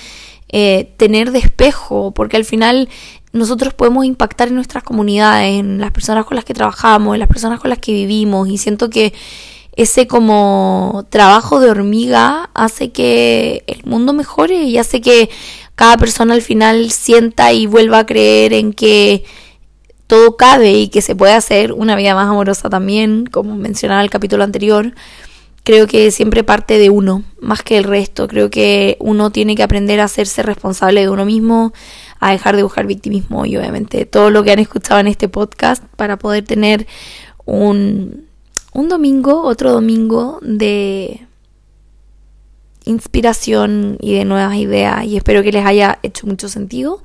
eh, 0.48 0.94
tener 0.96 1.32
de 1.32 1.40
espejo, 1.40 2.12
porque 2.12 2.38
al 2.38 2.46
final 2.46 2.88
nosotros 3.34 3.74
podemos 3.74 4.06
impactar 4.06 4.48
en 4.48 4.56
nuestras 4.56 4.84
comunidades, 4.84 5.60
en 5.60 5.80
las 5.80 5.92
personas 5.92 6.26
con 6.26 6.36
las 6.36 6.46
que 6.46 6.54
trabajamos, 6.54 7.16
en 7.16 7.20
las 7.20 7.28
personas 7.28 7.60
con 7.60 7.70
las 7.70 7.80
que 7.80 7.92
vivimos 7.92 8.48
y 8.48 8.58
siento 8.58 8.90
que 8.90 9.14
ese 9.76 10.06
como 10.08 11.06
trabajo 11.10 11.60
de 11.60 11.72
hormiga 11.72 12.52
hace 12.54 12.92
que 12.92 13.64
el 13.66 13.84
mundo 13.86 14.14
mejore 14.14 14.64
y 14.64 14.78
hace 14.78 15.02
que 15.02 15.32
cada 15.76 15.98
persona 15.98 16.36
al 16.36 16.44
final 16.44 16.92
sienta 16.92 17.52
y 17.54 17.66
vuelva 17.66 18.00
a 18.00 18.06
creer 18.06 18.54
en 18.54 18.72
que 18.72 19.26
todo 20.06 20.38
cabe 20.38 20.74
y 20.74 20.90
que 20.90 21.02
se 21.02 21.16
puede 21.16 21.34
hacer 21.34 21.74
una 21.74 21.96
vida 21.96 22.14
más 22.14 22.30
amorosa 22.30 22.70
también, 22.70 23.26
como 23.26 23.56
mencionaba 23.56 24.04
el 24.04 24.12
capítulo 24.12 24.44
anterior. 24.44 24.94
Creo 25.64 25.88
que 25.88 26.12
siempre 26.12 26.44
parte 26.44 26.78
de 26.78 26.92
uno, 26.92 27.24
más 27.40 27.64
que 27.64 27.78
el 27.78 27.86
resto. 27.86 28.28
Creo 28.28 28.52
que 28.52 28.98
uno 29.00 29.32
tiene 29.32 29.56
que 29.56 29.64
aprender 29.64 30.02
a 30.02 30.04
hacerse 30.04 30.44
responsable 30.44 31.02
de 31.02 31.10
uno 31.10 31.26
mismo, 31.26 31.74
a 32.24 32.32
dejar 32.32 32.56
de 32.56 32.64
buscar 32.64 32.88
victimismo 32.88 33.46
y 33.46 33.58
obviamente 33.58 34.06
todo 34.06 34.30
lo 34.30 34.44
que 34.44 34.52
han 34.52 34.60
escuchado 34.60 35.02
en 35.02 35.08
este 35.08 35.28
podcast 35.28 35.84
para 35.98 36.18
poder 36.18 36.46
tener 36.46 36.88
un, 37.44 38.28
un 38.74 38.88
domingo, 38.88 39.44
otro 39.44 39.74
domingo 39.74 40.40
de 40.42 41.28
inspiración 42.86 43.98
y 44.00 44.14
de 44.14 44.24
nuevas 44.24 44.56
ideas 44.56 45.04
y 45.06 45.18
espero 45.18 45.44
que 45.44 45.52
les 45.52 45.66
haya 45.66 46.00
hecho 46.02 46.26
mucho 46.26 46.48
sentido. 46.48 47.04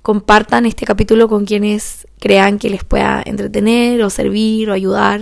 Compartan 0.00 0.64
este 0.64 0.86
capítulo 0.86 1.28
con 1.28 1.44
quienes 1.44 2.06
crean 2.18 2.58
que 2.58 2.70
les 2.70 2.82
pueda 2.82 3.22
entretener 3.26 4.02
o 4.02 4.08
servir 4.08 4.70
o 4.70 4.72
ayudar. 4.72 5.20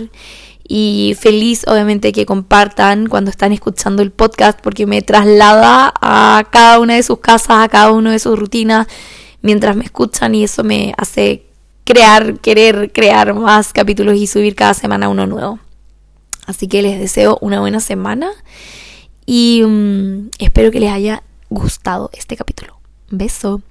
Y 0.67 1.15
feliz 1.19 1.65
obviamente 1.67 2.11
que 2.11 2.25
compartan 2.25 3.07
cuando 3.07 3.31
están 3.31 3.51
escuchando 3.51 4.01
el 4.01 4.11
podcast 4.11 4.59
porque 4.61 4.85
me 4.85 5.01
traslada 5.01 5.93
a 6.01 6.47
cada 6.51 6.79
una 6.79 6.95
de 6.95 7.03
sus 7.03 7.19
casas, 7.19 7.65
a 7.65 7.67
cada 7.67 7.91
una 7.91 8.11
de 8.11 8.19
sus 8.19 8.39
rutinas 8.39 8.87
mientras 9.45 9.75
me 9.75 9.85
escuchan 9.85 10.33
y 10.33 10.43
eso 10.43 10.63
me 10.63 10.93
hace 10.97 11.45
crear, 11.83 12.39
querer 12.39 12.91
crear 12.91 13.35
más 13.35 13.73
capítulos 13.73 14.15
y 14.15 14.25
subir 14.25 14.55
cada 14.55 14.73
semana 14.73 15.07
uno 15.07 15.27
nuevo. 15.27 15.59
Así 16.47 16.67
que 16.67 16.81
les 16.81 16.99
deseo 16.99 17.37
una 17.41 17.59
buena 17.59 17.79
semana 17.79 18.31
y 19.25 19.61
mm, 19.63 20.31
espero 20.39 20.71
que 20.71 20.79
les 20.79 20.91
haya 20.91 21.21
gustado 21.49 22.09
este 22.13 22.35
capítulo. 22.35 22.79
Beso. 23.11 23.61